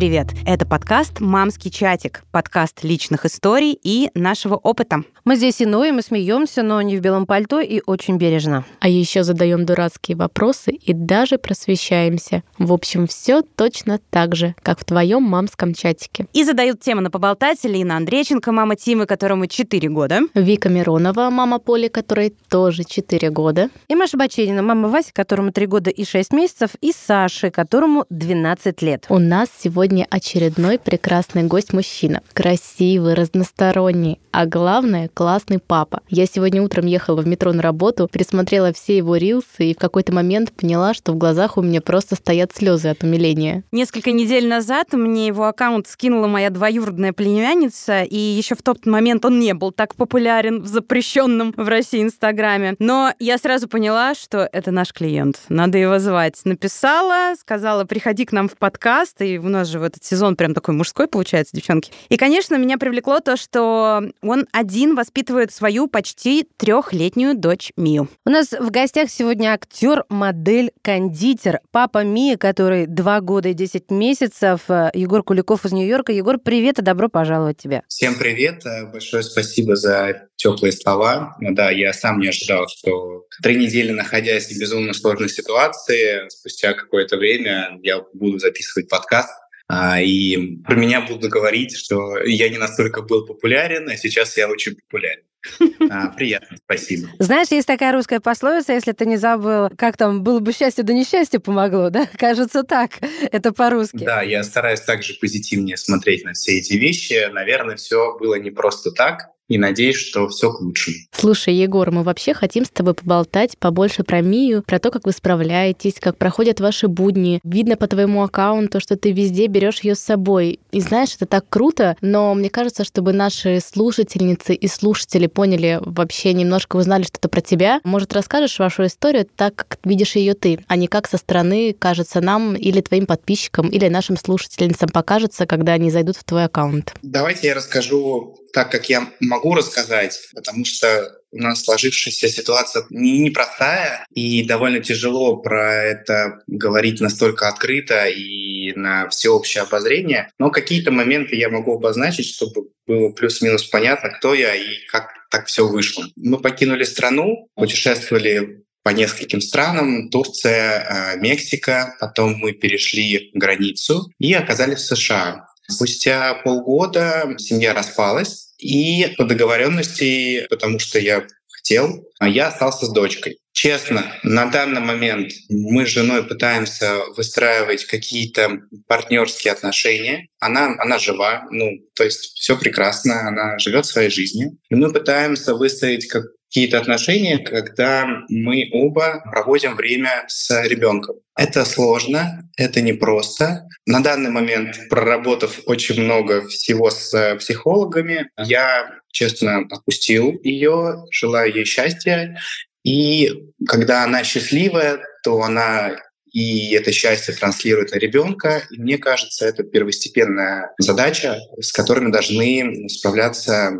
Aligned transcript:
привет! 0.00 0.28
Это 0.46 0.64
подкаст 0.64 1.20
«Мамский 1.20 1.70
чатик», 1.70 2.24
подкаст 2.32 2.82
личных 2.84 3.26
историй 3.26 3.78
и 3.82 4.08
нашего 4.14 4.54
опыта. 4.54 5.02
Мы 5.26 5.36
здесь 5.36 5.60
и 5.60 5.66
ноем, 5.66 5.98
и 5.98 6.02
смеемся, 6.02 6.62
но 6.62 6.80
не 6.80 6.96
в 6.96 7.02
белом 7.02 7.26
пальто 7.26 7.60
и 7.60 7.82
очень 7.84 8.16
бережно. 8.16 8.64
А 8.80 8.88
еще 8.88 9.24
задаем 9.24 9.66
дурацкие 9.66 10.16
вопросы 10.16 10.70
и 10.70 10.94
даже 10.94 11.36
просвещаемся. 11.36 12.42
В 12.56 12.72
общем, 12.72 13.06
все 13.06 13.42
точно 13.42 14.00
так 14.08 14.34
же, 14.34 14.54
как 14.62 14.80
в 14.80 14.86
твоем 14.86 15.22
мамском 15.22 15.74
чатике. 15.74 16.26
И 16.32 16.44
задают 16.44 16.80
темы 16.80 17.02
на 17.02 17.10
поболтать 17.10 17.62
Лина 17.64 17.98
Андрейченко, 17.98 18.52
мама 18.52 18.76
Тимы, 18.76 19.04
которому 19.04 19.48
4 19.48 19.86
года. 19.90 20.20
Вика 20.32 20.70
Миронова, 20.70 21.28
мама 21.28 21.58
Поли, 21.58 21.88
которой 21.88 22.34
тоже 22.48 22.84
4 22.84 23.28
года. 23.28 23.68
И 23.88 23.94
Маша 23.94 24.16
Бачерина, 24.16 24.62
мама 24.62 24.88
Васи, 24.88 25.12
которому 25.12 25.52
3 25.52 25.66
года 25.66 25.90
и 25.90 26.06
6 26.06 26.32
месяцев, 26.32 26.70
и 26.80 26.90
Саши, 26.90 27.50
которому 27.50 28.06
12 28.08 28.80
лет. 28.80 29.04
У 29.10 29.18
нас 29.18 29.50
сегодня 29.62 29.89
очередной 30.08 30.78
прекрасный 30.78 31.42
гость-мужчина. 31.42 32.22
Красивый, 32.32 33.14
разносторонний, 33.14 34.20
а 34.30 34.46
главное, 34.46 35.10
классный 35.12 35.58
папа. 35.58 36.02
Я 36.08 36.26
сегодня 36.26 36.62
утром 36.62 36.86
ехала 36.86 37.20
в 37.20 37.26
метро 37.26 37.52
на 37.52 37.62
работу, 37.62 38.08
присмотрела 38.10 38.72
все 38.72 38.96
его 38.96 39.16
рилсы 39.16 39.70
и 39.70 39.74
в 39.74 39.78
какой-то 39.78 40.14
момент 40.14 40.52
поняла, 40.52 40.94
что 40.94 41.12
в 41.12 41.18
глазах 41.18 41.56
у 41.58 41.62
меня 41.62 41.80
просто 41.80 42.14
стоят 42.14 42.52
слезы 42.54 42.88
от 42.88 43.02
умиления. 43.02 43.64
Несколько 43.72 44.12
недель 44.12 44.46
назад 44.46 44.92
мне 44.92 45.26
его 45.26 45.46
аккаунт 45.46 45.88
скинула 45.88 46.28
моя 46.28 46.50
двоюродная 46.50 47.12
племянница, 47.12 48.02
и 48.02 48.16
еще 48.16 48.54
в 48.54 48.62
тот 48.62 48.86
момент 48.86 49.24
он 49.24 49.40
не 49.40 49.52
был 49.54 49.72
так 49.72 49.96
популярен 49.96 50.62
в 50.62 50.66
запрещенном 50.66 51.52
в 51.56 51.68
России 51.68 52.02
Инстаграме. 52.02 52.76
Но 52.78 53.12
я 53.18 53.38
сразу 53.38 53.68
поняла, 53.68 54.14
что 54.14 54.48
это 54.52 54.70
наш 54.70 54.92
клиент. 54.92 55.40
Надо 55.48 55.78
его 55.78 55.98
звать. 55.98 56.40
Написала, 56.44 57.34
сказала, 57.38 57.84
приходи 57.84 58.24
к 58.24 58.32
нам 58.32 58.48
в 58.48 58.56
подкаст, 58.56 59.20
и 59.22 59.38
у 59.38 59.48
нас 59.48 59.66
же 59.66 59.79
в 59.80 59.84
этот 59.84 60.04
сезон 60.04 60.36
прям 60.36 60.54
такой 60.54 60.74
мужской 60.74 61.08
получается, 61.08 61.56
девчонки. 61.56 61.92
И, 62.08 62.16
конечно, 62.16 62.56
меня 62.56 62.78
привлекло 62.78 63.20
то, 63.20 63.36
что 63.36 64.02
он 64.22 64.46
один 64.52 64.94
воспитывает 64.94 65.52
свою 65.52 65.88
почти 65.88 66.46
трехлетнюю 66.56 67.36
дочь 67.36 67.72
Мию. 67.76 68.08
У 68.24 68.30
нас 68.30 68.52
в 68.52 68.70
гостях 68.70 69.10
сегодня 69.10 69.52
актер, 69.52 70.04
модель, 70.08 70.72
кондитер, 70.82 71.60
папа 71.70 72.04
Мии, 72.04 72.36
который 72.36 72.86
два 72.86 73.20
года 73.20 73.48
и 73.48 73.54
10 73.54 73.90
месяцев, 73.90 74.62
Егор 74.68 75.22
Куликов 75.22 75.64
из 75.64 75.72
Нью-Йорка. 75.72 76.12
Егор, 76.12 76.38
привет 76.38 76.78
и 76.78 76.82
добро 76.82 77.08
пожаловать 77.08 77.58
тебе. 77.58 77.82
Всем 77.88 78.14
привет, 78.14 78.64
э, 78.66 78.86
большое 78.86 79.22
спасибо 79.22 79.76
за 79.76 80.28
теплые 80.36 80.72
слова. 80.72 81.36
Ну 81.40 81.54
да, 81.54 81.70
я 81.70 81.92
сам 81.92 82.20
не 82.20 82.28
ожидал, 82.28 82.66
что 82.68 83.24
три 83.42 83.56
недели 83.56 83.92
находясь 83.92 84.46
в 84.46 84.58
безумно 84.58 84.92
сложной 84.92 85.28
ситуации, 85.28 86.28
спустя 86.28 86.72
какое-то 86.72 87.16
время 87.16 87.78
я 87.82 88.00
буду 88.14 88.38
записывать 88.38 88.88
подкаст. 88.88 89.30
А, 89.72 90.00
и 90.00 90.56
про 90.64 90.74
меня 90.74 91.00
будут 91.00 91.30
говорить, 91.30 91.76
что 91.76 92.18
я 92.24 92.48
не 92.48 92.58
настолько 92.58 93.02
был 93.02 93.24
популярен, 93.24 93.88
а 93.88 93.96
сейчас 93.96 94.36
я 94.36 94.48
очень 94.48 94.74
популярен. 94.74 95.22
А, 95.90 96.08
приятно, 96.08 96.56
спасибо. 96.62 97.08
Знаешь, 97.18 97.48
есть 97.50 97.66
такая 97.66 97.92
русская 97.92 98.20
пословица, 98.20 98.74
если 98.74 98.92
ты 98.92 99.06
не 99.06 99.16
забыл, 99.16 99.70
как 99.76 99.96
там 99.96 100.22
было 100.22 100.38
бы 100.38 100.52
счастье, 100.52 100.84
да 100.84 100.92
несчастье 100.92 101.40
помогло, 101.40 101.88
да? 101.88 102.06
Кажется 102.18 102.62
так. 102.62 102.98
Это 103.32 103.52
по-русски. 103.52 104.04
Да, 104.04 104.22
я 104.22 104.44
стараюсь 104.44 104.80
также 104.80 105.14
позитивнее 105.14 105.78
смотреть 105.78 106.24
на 106.24 106.34
все 106.34 106.58
эти 106.58 106.74
вещи. 106.74 107.30
Наверное, 107.32 107.76
все 107.76 108.16
было 108.18 108.34
не 108.34 108.50
просто 108.50 108.90
так 108.90 109.30
и 109.50 109.58
надеюсь, 109.58 109.96
что 109.96 110.28
все 110.28 110.52
к 110.52 110.60
лучшему. 110.60 110.96
Слушай, 111.12 111.54
Егор, 111.54 111.90
мы 111.90 112.04
вообще 112.04 112.32
хотим 112.34 112.64
с 112.64 112.70
тобой 112.70 112.94
поболтать 112.94 113.58
побольше 113.58 114.04
про 114.04 114.22
Мию, 114.22 114.62
про 114.64 114.78
то, 114.78 114.92
как 114.92 115.06
вы 115.06 115.12
справляетесь, 115.12 115.94
как 116.00 116.16
проходят 116.16 116.60
ваши 116.60 116.86
будни. 116.86 117.40
Видно 117.42 117.76
по 117.76 117.88
твоему 117.88 118.22
аккаунту, 118.22 118.78
что 118.78 118.96
ты 118.96 119.10
везде 119.10 119.48
берешь 119.48 119.80
ее 119.80 119.96
с 119.96 120.00
собой. 120.00 120.60
И 120.70 120.80
знаешь, 120.80 121.16
это 121.16 121.26
так 121.26 121.48
круто, 121.48 121.96
но 122.00 122.32
мне 122.34 122.48
кажется, 122.48 122.84
чтобы 122.84 123.12
наши 123.12 123.58
слушательницы 123.60 124.54
и 124.54 124.68
слушатели 124.68 125.26
поняли 125.26 125.80
вообще 125.84 126.32
немножко 126.32 126.76
узнали 126.76 127.02
что-то 127.02 127.28
про 127.28 127.40
тебя, 127.40 127.80
может, 127.82 128.12
расскажешь 128.12 128.60
вашу 128.60 128.86
историю 128.86 129.26
так, 129.34 129.56
как 129.56 129.78
видишь 129.82 130.14
ее 130.14 130.34
ты, 130.34 130.60
а 130.68 130.76
не 130.76 130.86
как 130.86 131.08
со 131.08 131.16
стороны 131.16 131.74
кажется 131.76 132.20
нам 132.20 132.54
или 132.54 132.80
твоим 132.80 133.06
подписчикам, 133.06 133.68
или 133.68 133.88
нашим 133.88 134.16
слушательницам 134.16 134.90
покажется, 134.90 135.44
когда 135.46 135.72
они 135.72 135.90
зайдут 135.90 136.16
в 136.16 136.22
твой 136.22 136.44
аккаунт. 136.44 136.94
Давайте 137.02 137.48
я 137.48 137.54
расскажу 137.54 138.36
так, 138.52 138.70
как 138.70 138.88
я 138.88 139.12
могу 139.20 139.54
рассказать, 139.54 140.18
потому 140.34 140.64
что 140.64 141.20
у 141.32 141.38
нас 141.38 141.62
сложившаяся 141.62 142.28
ситуация 142.28 142.84
непростая, 142.90 144.04
и 144.12 144.44
довольно 144.44 144.80
тяжело 144.80 145.36
про 145.36 145.84
это 145.84 146.42
говорить 146.46 147.00
настолько 147.00 147.48
открыто 147.48 148.06
и 148.06 148.72
на 148.74 149.08
всеобщее 149.08 149.62
обозрение. 149.62 150.30
Но 150.38 150.50
какие-то 150.50 150.90
моменты 150.90 151.36
я 151.36 151.48
могу 151.48 151.76
обозначить, 151.76 152.26
чтобы 152.26 152.70
было 152.86 153.10
плюс-минус 153.10 153.64
понятно, 153.64 154.10
кто 154.10 154.34
я 154.34 154.54
и 154.54 154.84
как 154.88 155.12
так 155.30 155.46
все 155.46 155.66
вышло. 155.66 156.04
Мы 156.16 156.38
покинули 156.38 156.82
страну, 156.82 157.48
путешествовали 157.54 158.64
по 158.82 158.90
нескольким 158.90 159.40
странам, 159.40 160.08
Турция, 160.08 161.14
э, 161.14 161.18
Мексика, 161.18 161.96
потом 162.00 162.34
мы 162.36 162.52
перешли 162.52 163.30
границу 163.34 164.10
и 164.18 164.32
оказались 164.32 164.80
в 164.80 164.96
США. 164.96 165.46
Спустя 165.70 166.34
полгода 166.34 167.34
семья 167.38 167.72
распалась, 167.74 168.52
и 168.58 169.14
по 169.16 169.24
договоренности, 169.24 170.46
потому 170.50 170.78
что 170.78 170.98
я 170.98 171.26
хотел, 171.48 172.06
я 172.20 172.48
остался 172.48 172.86
с 172.86 172.92
дочкой. 172.92 173.38
Честно, 173.52 174.14
на 174.22 174.46
данный 174.46 174.80
момент 174.80 175.32
мы 175.48 175.84
с 175.84 175.90
женой 175.90 176.22
пытаемся 176.22 177.00
выстраивать 177.16 177.84
какие-то 177.84 178.60
партнерские 178.86 179.52
отношения. 179.52 180.28
Она, 180.38 180.74
она 180.78 180.98
жива, 180.98 181.46
ну, 181.50 181.70
то 181.94 182.04
есть 182.04 182.36
все 182.36 182.56
прекрасно, 182.56 183.28
она 183.28 183.58
живет 183.58 183.86
своей 183.86 184.10
жизнью. 184.10 184.56
И 184.70 184.74
мы 184.74 184.92
пытаемся 184.92 185.54
выстроить 185.54 186.06
как 186.06 186.24
какие-то 186.50 186.80
отношения, 186.80 187.38
когда 187.38 188.24
мы 188.28 188.68
оба 188.72 189.22
проводим 189.30 189.76
время 189.76 190.24
с 190.26 190.50
ребенком. 190.66 191.16
Это 191.36 191.64
сложно, 191.64 192.50
это 192.56 192.80
непросто. 192.80 193.68
На 193.86 194.02
данный 194.02 194.30
момент, 194.30 194.76
проработав 194.90 195.60
очень 195.66 196.02
много 196.02 196.48
всего 196.48 196.90
с 196.90 197.36
психологами, 197.38 198.30
я 198.36 198.90
честно 199.12 199.58
отпустил 199.70 200.40
ее, 200.42 201.04
желаю 201.12 201.54
ей 201.54 201.64
счастья. 201.64 202.36
И 202.82 203.30
когда 203.68 204.02
она 204.02 204.24
счастливая, 204.24 204.98
то 205.22 205.42
она 205.42 205.96
и 206.32 206.72
это 206.74 206.92
счастье 206.92 207.34
транслирует 207.34 207.92
на 207.92 207.96
ребенка. 207.96 208.62
И 208.70 208.80
мне 208.80 208.98
кажется, 208.98 209.46
это 209.46 209.62
первостепенная 209.64 210.72
задача, 210.78 211.38
с 211.60 211.72
которой 211.72 212.00
мы 212.00 212.12
должны 212.12 212.88
справляться 212.88 213.72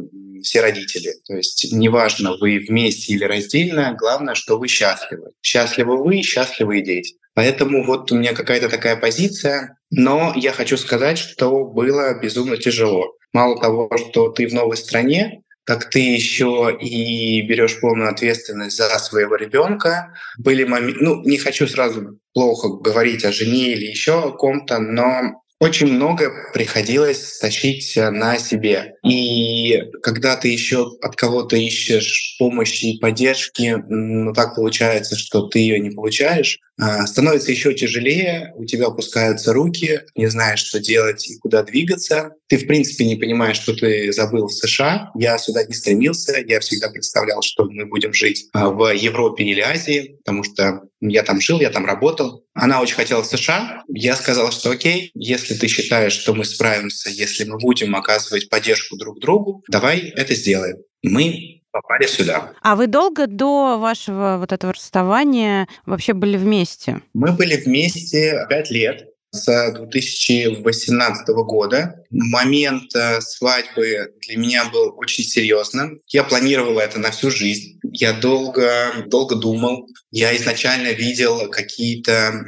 все 0.43 0.61
родители. 0.61 1.15
То 1.27 1.37
есть 1.37 1.73
неважно, 1.73 2.37
вы 2.37 2.59
вместе 2.59 3.13
или 3.13 3.25
раздельно, 3.25 3.97
главное, 3.99 4.35
что 4.35 4.59
вы 4.59 4.69
счастливы. 4.69 5.31
Счастливы 5.43 6.03
вы, 6.03 6.23
счастливы 6.23 6.79
и 6.79 6.85
дети. 6.85 7.15
Поэтому 7.35 7.85
вот 7.85 8.11
у 8.13 8.17
меня 8.17 8.35
какая-то 8.35 8.69
такая 8.69 8.97
позиция. 8.97 9.79
Но 9.91 10.33
я 10.37 10.53
хочу 10.53 10.77
сказать, 10.77 11.19
что 11.19 11.65
было 11.65 12.19
безумно 12.21 12.57
тяжело. 12.57 13.15
Мало 13.33 13.61
того, 13.61 13.91
что 13.97 14.29
ты 14.29 14.49
в 14.49 14.55
новой 14.55 14.77
стране, 14.77 15.43
как 15.65 15.89
ты 15.89 16.01
еще 16.01 16.77
и 16.81 17.43
берешь 17.43 17.81
полную 17.81 18.11
ответственность 18.11 18.77
за 18.77 18.89
своего 18.99 19.37
ребенка. 19.37 20.15
Были 20.39 20.65
моменты, 20.65 20.99
ну, 21.01 21.23
не 21.23 21.39
хочу 21.39 21.69
сразу 21.69 22.19
плохо 22.33 22.69
говорить 22.69 23.25
о 23.25 23.33
жене 23.33 23.73
или 23.73 23.87
еще 23.87 24.21
о 24.21 24.33
ком-то, 24.33 24.79
но 24.79 25.43
очень 25.61 25.89
много 25.89 26.33
приходилось 26.55 27.39
тащить 27.39 27.93
на 27.97 28.39
себе. 28.39 28.95
И 29.05 29.83
когда 30.03 30.37
ты 30.37 30.49
еще 30.49 30.91
от 31.03 31.17
кого-то 31.17 31.57
ищешь 31.57 32.37
помощи 32.39 32.87
и 32.87 32.99
поддержки, 32.99 33.77
ну 33.89 34.33
так 34.33 34.55
получается, 34.55 35.17
что 35.17 35.49
ты 35.49 35.59
ее 35.59 35.79
не 35.79 35.91
получаешь, 35.91 36.59
становится 37.07 37.51
еще 37.51 37.75
тяжелее, 37.75 38.53
у 38.57 38.65
тебя 38.65 38.87
опускаются 38.87 39.53
руки, 39.53 40.01
не 40.15 40.27
знаешь, 40.27 40.61
что 40.61 40.81
делать 40.81 41.29
и 41.29 41.39
куда 41.39 41.63
двигаться. 41.63 42.35
Ты, 42.49 42.59
в 42.59 42.67
принципе, 42.67 43.05
не 43.05 43.17
понимаешь, 43.17 43.57
что 43.57 43.75
ты 43.75 44.13
забыл 44.13 44.47
в 44.47 44.53
США. 44.53 45.11
Я 45.15 45.39
сюда 45.39 45.65
не 45.65 45.75
стремился, 45.75 46.43
я 46.47 46.61
всегда 46.61 46.89
представлял, 46.89 47.43
что 47.43 47.65
мы 47.65 47.87
будем 47.87 48.13
жить 48.13 48.49
а, 48.53 48.71
в 48.71 48.93
Европе 48.95 49.45
или 49.45 49.61
Азии, 49.61 50.17
потому 50.25 50.45
что 50.45 50.83
я 51.01 51.23
там 51.23 51.41
жил, 51.41 51.61
я 51.61 51.71
там 51.71 51.87
работал. 51.87 52.45
Она 52.55 52.81
очень 52.81 52.97
хотела 52.97 53.23
США. 53.23 53.83
Я 53.89 54.17
сказал, 54.17 54.53
что 54.53 54.71
окей, 54.71 55.11
если 55.15 55.55
ты 55.55 55.69
считаешь, 55.69 56.13
что 56.13 56.35
мы 56.35 56.45
справимся, 56.45 57.11
если 57.11 57.45
мы 57.45 57.59
будем 57.59 57.97
оказывать 57.97 58.49
поддержку 58.49 58.97
друг 58.97 59.21
другу, 59.21 59.63
давай 59.69 60.01
это 60.01 60.35
сделаем. 60.35 60.77
Мы 61.03 61.60
попали 61.73 62.07
сюда. 62.07 62.53
А 62.63 62.77
вы 62.77 62.87
долго 62.87 63.27
до 63.27 63.79
вашего 63.79 64.37
вот 64.39 64.53
этого 64.53 64.73
расставания 64.73 65.69
вообще 65.87 66.13
были 66.13 66.37
вместе? 66.37 67.01
Мы 67.15 67.33
были 67.33 67.57
вместе 67.57 68.47
пять 68.49 68.71
лет 68.71 69.11
с 69.33 69.73
2018 69.73 71.29
года. 71.29 72.05
Момент 72.11 72.95
э, 72.97 73.21
свадьбы 73.21 74.13
для 74.27 74.37
меня 74.37 74.65
был 74.71 74.95
очень 74.97 75.25
серьезным. 75.25 76.01
Я 76.09 76.25
планировал 76.25 76.79
это 76.79 76.99
на 76.99 77.11
всю 77.13 77.31
жизнь. 77.31 77.79
Я 77.85 78.13
долго, 78.13 79.05
долго 79.07 79.37
думал. 79.37 79.87
Я 80.11 80.37
изначально 80.37 80.93
видел 80.93 81.49
какие-то 81.49 82.45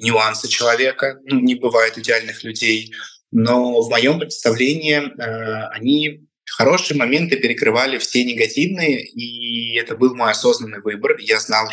нюансы 0.00 0.48
человека. 0.48 1.18
Ну, 1.24 1.40
не 1.40 1.56
бывает 1.56 1.98
идеальных 1.98 2.44
людей. 2.44 2.92
Но 3.32 3.80
в 3.80 3.90
моем 3.90 4.20
представлении 4.20 5.00
э, 5.00 5.68
они 5.72 6.28
хорошие 6.56 6.96
моменты 6.96 7.36
перекрывали 7.36 7.98
все 7.98 8.24
негативные, 8.24 9.04
и 9.04 9.76
это 9.76 9.96
был 9.96 10.14
мой 10.14 10.30
осознанный 10.30 10.80
выбор. 10.80 11.16
Я 11.18 11.40
знал, 11.40 11.68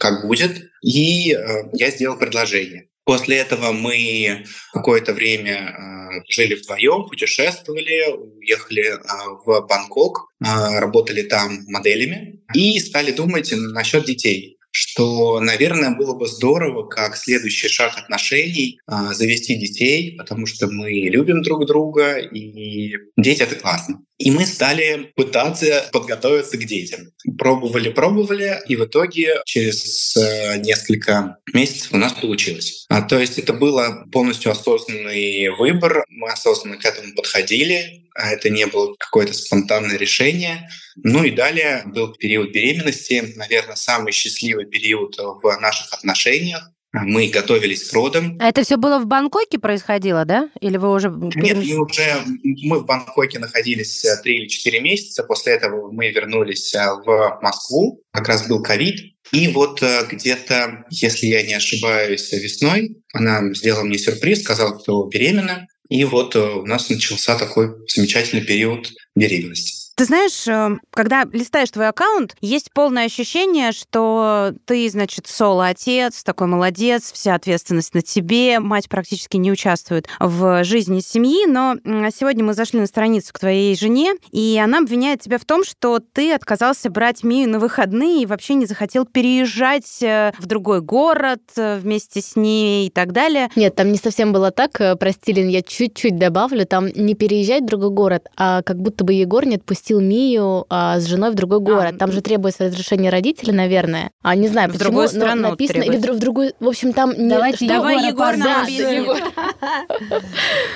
как 0.00 0.26
будет, 0.26 0.70
и 0.82 1.32
э, 1.32 1.68
я 1.72 1.90
сделал 1.90 2.16
предложение. 2.16 2.88
После 3.04 3.36
этого 3.36 3.72
мы 3.72 4.44
какое-то 4.72 5.12
время 5.12 5.52
э, 5.54 6.22
жили 6.28 6.54
вдвоем, 6.54 7.06
путешествовали, 7.06 8.12
уехали 8.12 8.94
э, 8.94 8.98
в 9.44 9.66
Бангкок, 9.68 10.30
э, 10.40 10.78
работали 10.78 11.22
там 11.22 11.64
моделями 11.66 12.40
и 12.54 12.78
стали 12.80 13.12
думать 13.12 13.52
насчет 13.52 14.06
детей 14.06 14.58
что, 14.74 15.38
наверное, 15.38 15.94
было 15.94 16.14
бы 16.14 16.26
здорово, 16.26 16.88
как 16.88 17.16
следующий 17.16 17.68
шаг 17.68 17.96
отношений, 17.96 18.80
а, 18.86 19.14
завести 19.14 19.54
детей, 19.54 20.16
потому 20.18 20.46
что 20.46 20.66
мы 20.66 20.90
любим 20.90 21.42
друг 21.42 21.64
друга, 21.64 22.16
и 22.18 22.96
дети— 23.16 23.42
это 23.44 23.54
классно. 23.54 24.00
И 24.18 24.32
мы 24.32 24.46
стали 24.46 25.12
пытаться 25.14 25.88
подготовиться 25.92 26.56
к 26.56 26.64
детям. 26.64 27.12
Пробовали, 27.38 27.90
пробовали, 27.90 28.60
и 28.66 28.74
в 28.74 28.84
итоге 28.84 29.40
через 29.44 30.16
э, 30.16 30.58
несколько 30.58 31.36
месяцев 31.52 31.92
у 31.92 31.96
нас 31.96 32.12
получилось. 32.12 32.86
А, 32.88 33.02
то 33.02 33.18
есть 33.18 33.38
это 33.38 33.52
было 33.52 34.06
полностью 34.10 34.50
осознанный 34.50 35.50
выбор, 35.50 36.04
мы 36.08 36.30
осознанно 36.30 36.78
к 36.78 36.84
этому 36.84 37.14
подходили, 37.14 38.03
а 38.14 38.30
это 38.30 38.50
не 38.50 38.66
было 38.66 38.94
какое-то 38.98 39.32
спонтанное 39.32 39.96
решение. 39.96 40.68
Ну 40.96 41.24
и 41.24 41.30
далее 41.30 41.82
был 41.86 42.12
период 42.12 42.52
беременности, 42.52 43.32
наверное, 43.36 43.76
самый 43.76 44.12
счастливый 44.12 44.66
период 44.66 45.16
в 45.18 45.60
наших 45.60 45.92
отношениях. 45.92 46.70
Мы 46.92 47.26
готовились 47.26 47.90
к 47.90 47.92
родам. 47.92 48.38
А 48.40 48.48
это 48.48 48.62
все 48.62 48.76
было 48.76 49.00
в 49.00 49.06
Бангкоке 49.06 49.58
происходило, 49.58 50.24
да? 50.24 50.48
Или 50.60 50.76
вы 50.76 50.92
уже... 50.92 51.08
Нет, 51.10 51.56
мы 51.56 51.84
уже 51.84 52.22
мы 52.62 52.78
в 52.78 52.86
Бангкоке 52.86 53.40
находились 53.40 54.04
э, 54.04 54.16
три 54.22 54.38
или 54.38 54.46
четыре 54.46 54.80
месяца. 54.80 55.24
После 55.24 55.54
этого 55.54 55.90
мы 55.90 56.10
вернулись 56.12 56.72
э, 56.72 56.86
в 57.04 57.40
Москву. 57.42 58.00
Как 58.12 58.28
раз 58.28 58.46
был 58.46 58.62
ковид. 58.62 59.00
И 59.32 59.48
вот 59.48 59.82
э, 59.82 60.06
где-то, 60.08 60.84
если 60.90 61.26
я 61.26 61.42
не 61.42 61.54
ошибаюсь, 61.54 62.30
весной 62.30 63.02
она 63.12 63.52
сделала 63.54 63.82
мне 63.82 63.98
сюрприз, 63.98 64.42
сказала, 64.42 64.78
что 64.80 65.04
беременна. 65.08 65.66
И 65.88 66.04
вот 66.04 66.34
у 66.36 66.64
нас 66.66 66.88
начался 66.88 67.38
такой 67.38 67.74
замечательный 67.88 68.44
период 68.44 68.92
беременности. 69.14 69.83
Ты 69.96 70.06
знаешь, 70.06 70.48
э, 70.48 70.76
когда 70.90 71.24
листаешь 71.32 71.70
твой 71.70 71.88
аккаунт, 71.88 72.34
есть 72.40 72.72
полное 72.72 73.04
ощущение, 73.04 73.70
что 73.70 74.52
ты, 74.64 74.90
значит, 74.90 75.28
соло-отец, 75.28 76.24
такой 76.24 76.48
молодец, 76.48 77.12
вся 77.12 77.36
ответственность 77.36 77.94
на 77.94 78.02
тебе, 78.02 78.58
мать 78.58 78.88
практически 78.88 79.36
не 79.36 79.52
участвует 79.52 80.08
в 80.18 80.64
жизни 80.64 80.98
семьи, 80.98 81.46
но 81.46 81.76
сегодня 82.10 82.42
мы 82.42 82.54
зашли 82.54 82.80
на 82.80 82.86
страницу 82.86 83.32
к 83.32 83.38
твоей 83.38 83.76
жене, 83.76 84.14
и 84.32 84.60
она 84.62 84.78
обвиняет 84.78 85.20
тебя 85.20 85.38
в 85.38 85.44
том, 85.44 85.62
что 85.62 86.00
ты 86.00 86.32
отказался 86.32 86.90
брать 86.90 87.22
Мию 87.22 87.48
на 87.48 87.60
выходные 87.60 88.22
и 88.22 88.26
вообще 88.26 88.54
не 88.54 88.66
захотел 88.66 89.06
переезжать 89.06 90.02
э, 90.02 90.32
в 90.40 90.46
другой 90.46 90.80
город 90.80 91.42
э, 91.56 91.78
вместе 91.78 92.20
с 92.20 92.34
ней 92.34 92.88
и 92.88 92.90
так 92.90 93.12
далее. 93.12 93.48
Нет, 93.54 93.76
там 93.76 93.92
не 93.92 93.98
совсем 93.98 94.32
было 94.32 94.50
так, 94.50 94.72
прости, 94.98 95.32
Лин, 95.32 95.46
я 95.46 95.62
чуть-чуть 95.62 96.18
добавлю, 96.18 96.66
там 96.66 96.88
не 96.88 97.14
переезжать 97.14 97.62
в 97.62 97.66
другой 97.66 97.90
город, 97.90 98.26
а 98.36 98.62
как 98.62 98.78
будто 98.80 99.04
бы 99.04 99.12
Егор 99.12 99.46
не 99.46 99.54
отпустил 99.54 99.83
отпустил 99.84 100.00
Мию 100.00 100.64
а, 100.70 100.98
с 100.98 101.06
женой 101.06 101.30
в 101.30 101.34
другой 101.34 101.60
город. 101.60 101.94
А, 101.94 101.98
там 101.98 102.10
же 102.10 102.22
требуется 102.22 102.64
разрешение 102.64 103.10
родителей, 103.10 103.52
наверное. 103.52 104.10
А 104.22 104.34
не 104.34 104.48
знаю, 104.48 104.68
в 104.68 104.72
почему, 104.72 104.90
другую 104.90 105.08
страну 105.08 105.42
но 105.42 105.50
написано 105.50 105.82
требуется. 105.82 106.08
или 106.08 106.16
в 106.16 106.18
другую. 106.18 106.52
В 106.60 106.68
общем, 106.68 106.92
там 106.92 107.12
Давайте, 107.16 107.64
не. 107.64 107.68
Давай, 107.68 108.08
Егор, 108.08 108.36
нам 108.36 108.66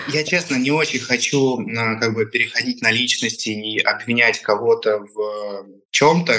Я 0.09 0.25
честно 0.25 0.57
не 0.57 0.71
очень 0.71 1.01
хочу 1.01 1.59
а, 1.59 1.95
как 1.97 2.15
бы 2.15 2.27
переходить 2.27 2.83
на 2.83 2.91
личности 2.91 3.49
и 3.49 3.79
обвинять 3.79 4.41
кого-то 4.41 4.99
в 4.99 5.67
чем-то. 5.91 6.35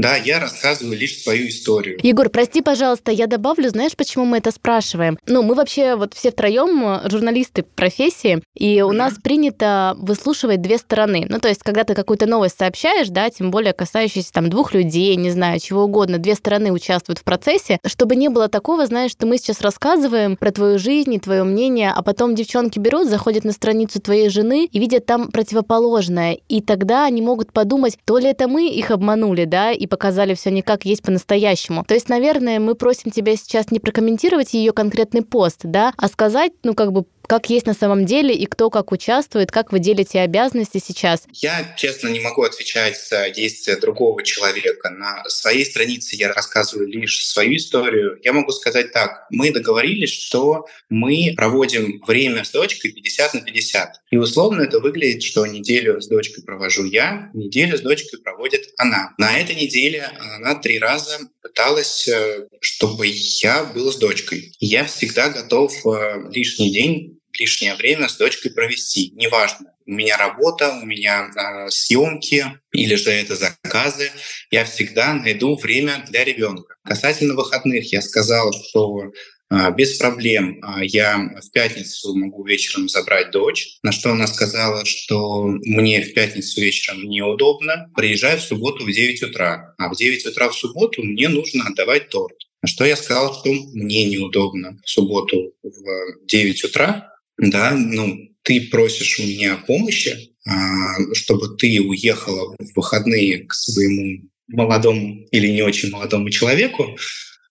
Да, 0.00 0.16
я 0.16 0.40
рассказываю 0.40 0.96
лишь 0.96 1.22
свою 1.22 1.48
историю. 1.48 1.98
Егор, 2.02 2.30
прости, 2.30 2.62
пожалуйста, 2.62 3.12
я 3.12 3.26
добавлю, 3.26 3.68
знаешь, 3.68 3.94
почему 3.94 4.24
мы 4.24 4.38
это 4.38 4.50
спрашиваем? 4.50 5.18
Ну, 5.26 5.42
мы 5.42 5.54
вообще 5.54 5.94
вот 5.94 6.14
все 6.14 6.30
втроем 6.30 6.82
э, 6.86 7.10
журналисты 7.10 7.64
профессии, 7.64 8.42
и 8.54 8.80
у 8.80 8.90
mm-hmm. 8.90 8.96
нас 8.96 9.14
принято 9.22 9.94
выслушивать 9.98 10.62
две 10.62 10.78
стороны. 10.78 11.26
Ну, 11.28 11.38
то 11.38 11.48
есть, 11.48 11.62
когда 11.62 11.84
ты 11.84 11.94
какую-то 11.94 12.24
новость 12.24 12.58
сообщаешь, 12.58 13.08
да, 13.08 13.28
тем 13.28 13.50
более 13.50 13.74
касающейся 13.74 14.32
там 14.32 14.48
двух 14.48 14.72
людей, 14.72 15.14
не 15.16 15.30
знаю, 15.30 15.60
чего 15.60 15.84
угодно, 15.84 16.16
две 16.16 16.34
стороны 16.34 16.72
участвуют 16.72 17.18
в 17.18 17.24
процессе, 17.24 17.78
чтобы 17.84 18.16
не 18.16 18.30
было 18.30 18.48
такого, 18.48 18.86
знаешь, 18.86 19.10
что 19.10 19.26
мы 19.26 19.36
сейчас 19.36 19.60
рассказываем 19.60 20.38
про 20.38 20.50
твою 20.50 20.78
жизнь 20.78 21.12
и 21.12 21.20
твое 21.20 21.44
мнение, 21.44 21.92
а 21.94 22.00
потом 22.02 22.34
девчонки 22.34 22.78
берут, 22.78 23.06
заходят 23.06 23.44
на 23.44 23.52
страницу 23.52 24.00
твоей 24.00 24.30
жены 24.30 24.64
и 24.64 24.78
видят 24.78 25.04
там 25.04 25.30
противоположное, 25.30 26.38
и 26.48 26.62
тогда 26.62 27.04
они 27.04 27.20
могут 27.20 27.52
подумать, 27.52 27.98
то 28.06 28.16
ли 28.16 28.28
это 28.28 28.48
мы 28.48 28.70
их 28.70 28.90
обманули, 28.90 29.44
да, 29.44 29.72
и 29.72 29.89
показали 29.90 30.32
все 30.34 30.50
не 30.50 30.62
как 30.62 30.86
есть 30.86 31.02
по-настоящему. 31.02 31.84
То 31.84 31.92
есть, 31.92 32.08
наверное, 32.08 32.58
мы 32.58 32.74
просим 32.74 33.10
тебя 33.10 33.36
сейчас 33.36 33.70
не 33.70 33.80
прокомментировать 33.80 34.54
ее 34.54 34.72
конкретный 34.72 35.22
пост, 35.22 35.60
да, 35.64 35.92
а 35.98 36.08
сказать, 36.08 36.52
ну, 36.62 36.74
как 36.74 36.92
бы 36.92 37.04
как 37.30 37.48
есть 37.48 37.64
на 37.64 37.74
самом 37.74 38.06
деле 38.06 38.34
и 38.34 38.44
кто 38.44 38.70
как 38.70 38.90
участвует, 38.90 39.52
как 39.52 39.70
вы 39.70 39.78
делите 39.78 40.18
обязанности 40.18 40.82
сейчас? 40.84 41.28
Я, 41.32 41.76
честно, 41.76 42.08
не 42.08 42.18
могу 42.18 42.42
отвечать 42.42 43.00
за 43.08 43.30
действия 43.30 43.76
другого 43.76 44.24
человека. 44.24 44.90
На 44.90 45.22
своей 45.28 45.64
странице 45.64 46.16
я 46.16 46.32
рассказываю 46.32 46.88
лишь 46.88 47.24
свою 47.24 47.54
историю. 47.54 48.18
Я 48.24 48.32
могу 48.32 48.50
сказать 48.50 48.90
так. 48.90 49.28
Мы 49.30 49.52
договорились, 49.52 50.12
что 50.12 50.66
мы 50.88 51.32
проводим 51.36 52.02
время 52.04 52.42
с 52.42 52.50
дочкой 52.50 52.90
50 52.90 53.34
на 53.34 53.40
50. 53.42 54.00
И 54.10 54.16
условно 54.16 54.62
это 54.62 54.80
выглядит, 54.80 55.22
что 55.22 55.46
неделю 55.46 56.00
с 56.00 56.08
дочкой 56.08 56.42
провожу 56.42 56.84
я, 56.84 57.30
неделю 57.32 57.78
с 57.78 57.80
дочкой 57.80 58.18
проводит 58.24 58.70
она. 58.76 59.14
На 59.18 59.38
этой 59.38 59.54
неделе 59.54 60.10
она 60.18 60.56
три 60.56 60.80
раза 60.80 61.20
пыталась, 61.42 62.08
э, 62.08 62.48
чтобы 62.60 63.06
я 63.06 63.62
был 63.62 63.92
с 63.92 63.98
дочкой. 63.98 64.52
Я 64.58 64.84
всегда 64.84 65.28
готов 65.28 65.72
э, 65.86 66.28
лишний 66.32 66.72
день 66.72 67.19
лишнее 67.38 67.74
время 67.74 68.08
с 68.08 68.16
дочкой 68.16 68.52
провести. 68.52 69.12
Неважно, 69.14 69.72
у 69.90 69.92
меня 69.92 70.16
работа, 70.16 70.78
у 70.82 70.86
меня 70.86 71.30
э, 71.34 71.68
съемки 71.70 72.44
или 72.72 72.94
же 72.94 73.10
это 73.10 73.34
заказы, 73.34 74.10
я 74.50 74.64
всегда 74.64 75.14
найду 75.14 75.56
время 75.56 76.04
для 76.08 76.24
ребенка. 76.24 76.76
Касательно 76.84 77.34
выходных, 77.34 77.92
я 77.92 78.00
сказал, 78.00 78.52
что 78.52 79.10
э, 79.50 79.72
без 79.76 79.98
проблем 79.98 80.62
э, 80.62 80.86
я 80.86 81.18
в 81.18 81.50
пятницу 81.50 82.14
могу 82.14 82.44
вечером 82.44 82.88
забрать 82.88 83.32
дочь, 83.32 83.78
на 83.82 83.90
что 83.90 84.12
она 84.12 84.28
сказала, 84.28 84.84
что 84.84 85.42
мне 85.44 86.02
в 86.02 86.14
пятницу 86.14 86.60
вечером 86.60 87.02
неудобно, 87.02 87.90
приезжай 87.96 88.38
в 88.38 88.42
субботу 88.42 88.84
в 88.84 88.92
9 88.92 89.24
утра, 89.24 89.74
а 89.76 89.92
в 89.92 89.96
9 89.96 90.26
утра 90.26 90.48
в 90.48 90.54
субботу 90.54 91.02
мне 91.02 91.28
нужно 91.28 91.66
отдавать 91.66 92.10
торт. 92.10 92.36
Что 92.64 92.84
я 92.84 92.94
сказал, 92.94 93.34
что 93.34 93.50
мне 93.72 94.04
неудобно 94.04 94.78
в 94.84 94.88
субботу 94.88 95.54
в 95.62 96.26
9 96.26 96.64
утра, 96.64 97.09
да, 97.40 97.72
ну, 97.74 98.28
ты 98.42 98.68
просишь 98.70 99.18
у 99.18 99.22
меня 99.22 99.56
помощи, 99.66 100.34
а, 100.46 101.14
чтобы 101.14 101.56
ты 101.56 101.80
уехала 101.80 102.54
в 102.58 102.76
выходные 102.76 103.46
к 103.46 103.54
своему 103.54 104.28
молодому 104.48 105.26
или 105.30 105.48
не 105.48 105.62
очень 105.62 105.90
молодому 105.90 106.30
человеку. 106.30 106.96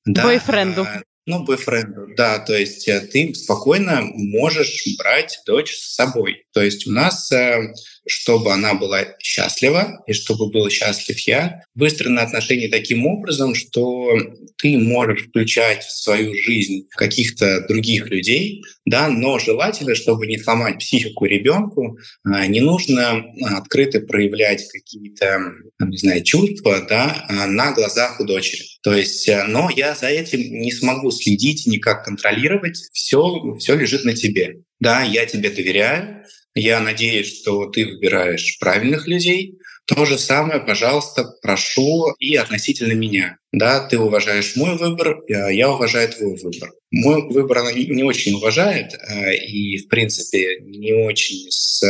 Да, 0.06 0.24
Бойфренду. 0.24 0.84
А, 0.84 1.02
ну, 1.26 1.44
бойфренду, 1.44 2.08
да, 2.18 2.40
то 2.40 2.58
есть 2.58 2.88
э, 2.88 3.02
ты 3.02 3.36
спокойно 3.36 4.02
можешь 4.02 4.84
брать 4.98 5.40
дочь 5.46 5.76
с 5.76 5.94
собой. 5.94 6.44
То 6.54 6.64
есть 6.64 6.88
у 6.88 6.92
нас, 6.92 7.32
э, 7.32 7.72
чтобы 8.10 8.52
она 8.54 8.74
была 8.74 9.06
счастлива 9.22 10.04
и 10.08 10.14
чтобы 10.14 10.50
был 10.50 10.70
счастлив 10.70 11.20
я, 11.28 11.64
выстроены 11.76 12.20
отношения 12.20 12.68
таким 12.68 13.06
образом, 13.06 13.56
что 13.56 14.18
ты 14.58 14.78
можешь 14.78 15.28
включать 15.28 15.84
в 15.84 15.92
свою 15.92 16.34
жизнь 16.34 16.88
каких-то 16.92 17.66
других 17.68 18.10
людей, 18.10 18.64
да, 18.86 19.08
но 19.08 19.40
желательно, 19.40 19.96
чтобы 19.96 20.28
не 20.28 20.38
сломать 20.38 20.80
психику 20.80 21.26
ребенку, 21.26 21.98
э, 22.26 22.48
не 22.48 22.62
нужно 22.62 23.24
открыто 23.58 24.02
проявлять 24.02 24.68
какие-то, 24.68 25.42
не 25.80 25.98
знаю, 25.98 26.24
чувства, 26.24 26.86
да, 26.88 27.26
на 27.48 27.72
глазах 27.74 28.20
у 28.20 28.26
дочери. 28.26 28.66
То 28.82 28.94
есть, 28.94 29.30
но 29.48 29.70
я 29.76 29.96
за 29.96 30.08
этим 30.08 30.40
не 30.40 30.72
смогу 30.72 31.12
следить, 31.12 31.68
никак 31.68 32.04
контролировать, 32.04 32.78
все, 32.94 33.56
все 33.60 33.76
лежит 33.76 34.04
на 34.06 34.14
тебе. 34.14 34.62
Да, 34.80 35.04
я 35.04 35.26
тебе 35.26 35.50
доверяю, 35.50 36.24
я 36.60 36.80
надеюсь, 36.80 37.42
что 37.42 37.66
ты 37.68 37.86
выбираешь 37.86 38.58
правильных 38.60 39.08
людей. 39.08 39.58
То 39.86 40.06
же 40.06 40.20
самое, 40.20 40.60
пожалуйста, 40.60 41.26
прошу 41.42 42.14
и 42.20 42.36
относительно 42.36 42.94
меня. 42.94 43.38
Да, 43.52 43.88
ты 43.88 43.98
уважаешь 43.98 44.56
мой 44.56 44.78
выбор, 44.78 45.18
я 45.28 45.72
уважаю 45.72 46.10
твой 46.10 46.38
выбор. 46.38 46.72
Мой 46.92 47.24
выбор 47.28 47.60
она 47.60 47.72
не 47.72 48.04
очень 48.04 48.36
уважает 48.36 48.94
э, 48.94 49.36
и, 49.36 49.78
в 49.78 49.88
принципе, 49.88 50.60
не 50.62 50.94
очень 50.94 51.48
с 51.50 51.84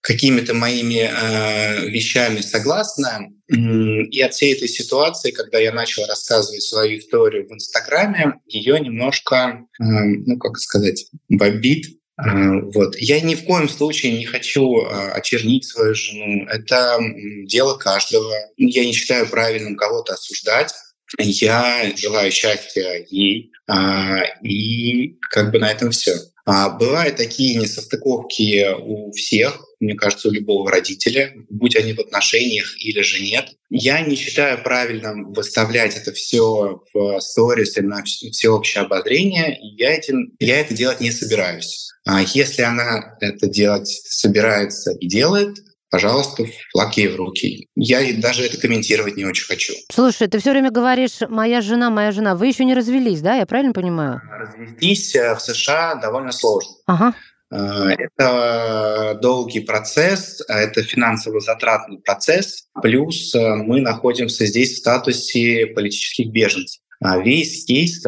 какими-то 0.00 0.54
моими 0.54 1.08
э, 1.10 1.88
вещами 1.88 2.40
согласна. 2.40 3.28
И 3.48 4.20
от 4.20 4.34
всей 4.34 4.54
этой 4.54 4.68
ситуации, 4.68 5.30
когда 5.30 5.58
я 5.58 5.72
начал 5.72 6.06
рассказывать 6.06 6.62
свою 6.62 6.98
историю 6.98 7.48
в 7.48 7.52
Инстаграме, 7.52 8.34
ее 8.46 8.78
немножко, 8.80 9.64
э, 9.80 9.84
ну 9.84 10.38
как 10.38 10.58
сказать, 10.58 11.06
бомбит. 11.28 11.86
Э, 12.18 12.60
вот. 12.74 12.96
Я 12.98 13.20
ни 13.20 13.34
в 13.34 13.44
коем 13.44 13.68
случае 13.68 14.18
не 14.18 14.24
хочу 14.24 14.82
э, 14.82 15.12
очернить 15.12 15.64
свою 15.64 15.94
жену. 15.94 16.46
Это 16.48 16.98
дело 17.44 17.76
каждого. 17.76 18.34
Я 18.56 18.84
не 18.84 18.92
считаю 18.92 19.28
правильным 19.28 19.76
кого-то 19.76 20.14
осуждать. 20.14 20.72
Я 21.18 21.92
желаю 21.96 22.32
счастья 22.32 23.04
ей, 23.08 23.52
а, 23.68 24.22
и 24.42 25.18
как 25.30 25.50
бы 25.50 25.58
на 25.58 25.70
этом 25.70 25.90
все. 25.90 26.14
А 26.44 26.70
бывают 26.70 27.16
такие 27.16 27.56
несостыковки 27.56 28.66
у 28.80 29.12
всех, 29.12 29.60
мне 29.82 29.94
кажется, 29.94 30.28
у 30.28 30.32
любого 30.32 30.70
родителя, 30.70 31.34
будь 31.50 31.76
они 31.76 31.92
в 31.92 31.98
отношениях 31.98 32.74
или 32.78 33.02
же 33.02 33.22
нет. 33.22 33.48
Я 33.68 34.00
не 34.00 34.14
считаю 34.14 34.62
правильным 34.62 35.32
выставлять 35.32 35.96
это 35.96 36.12
все 36.12 36.82
в 36.94 37.20
сторис 37.20 37.76
или 37.76 37.86
на 37.86 38.02
всеобщее 38.04 38.84
обозрение. 38.84 39.58
Я, 39.60 39.92
этим, 39.92 40.32
я 40.38 40.60
это 40.60 40.72
делать 40.74 41.00
не 41.00 41.10
собираюсь. 41.10 41.90
А 42.06 42.22
если 42.22 42.62
она 42.62 43.16
это 43.20 43.48
делать 43.48 43.88
собирается 43.88 44.92
и 44.92 45.08
делает, 45.08 45.56
пожалуйста, 45.90 46.44
флаг 46.72 46.96
ей 46.96 47.08
в 47.08 47.16
руки. 47.16 47.68
Я 47.74 48.00
даже 48.14 48.44
это 48.44 48.58
комментировать 48.58 49.16
не 49.16 49.24
очень 49.24 49.44
хочу. 49.44 49.74
Слушай, 49.92 50.26
ты 50.26 50.38
все 50.38 50.50
время 50.50 50.70
говоришь 50.70 51.18
«моя 51.28 51.60
жена, 51.60 51.90
моя 51.90 52.12
жена». 52.12 52.34
Вы 52.34 52.48
еще 52.48 52.64
не 52.64 52.74
развелись, 52.74 53.20
да? 53.20 53.36
Я 53.36 53.46
правильно 53.46 53.72
понимаю? 53.72 54.20
Развестись 54.30 55.14
э, 55.14 55.34
в 55.34 55.40
США 55.40 55.96
довольно 55.96 56.32
сложно. 56.32 56.72
Ага. 56.86 57.14
Э, 57.52 57.90
это 57.98 59.18
долгий 59.20 59.60
процесс, 59.60 60.42
это 60.48 60.82
финансово 60.82 61.40
затратный 61.40 61.98
процесс, 61.98 62.68
плюс 62.82 63.34
э, 63.34 63.54
мы 63.56 63.80
находимся 63.80 64.46
здесь 64.46 64.72
в 64.72 64.78
статусе 64.78 65.66
политических 65.66 66.32
беженцев. 66.32 66.80
А 67.00 67.18
весь 67.18 67.64
кейс 67.64 68.02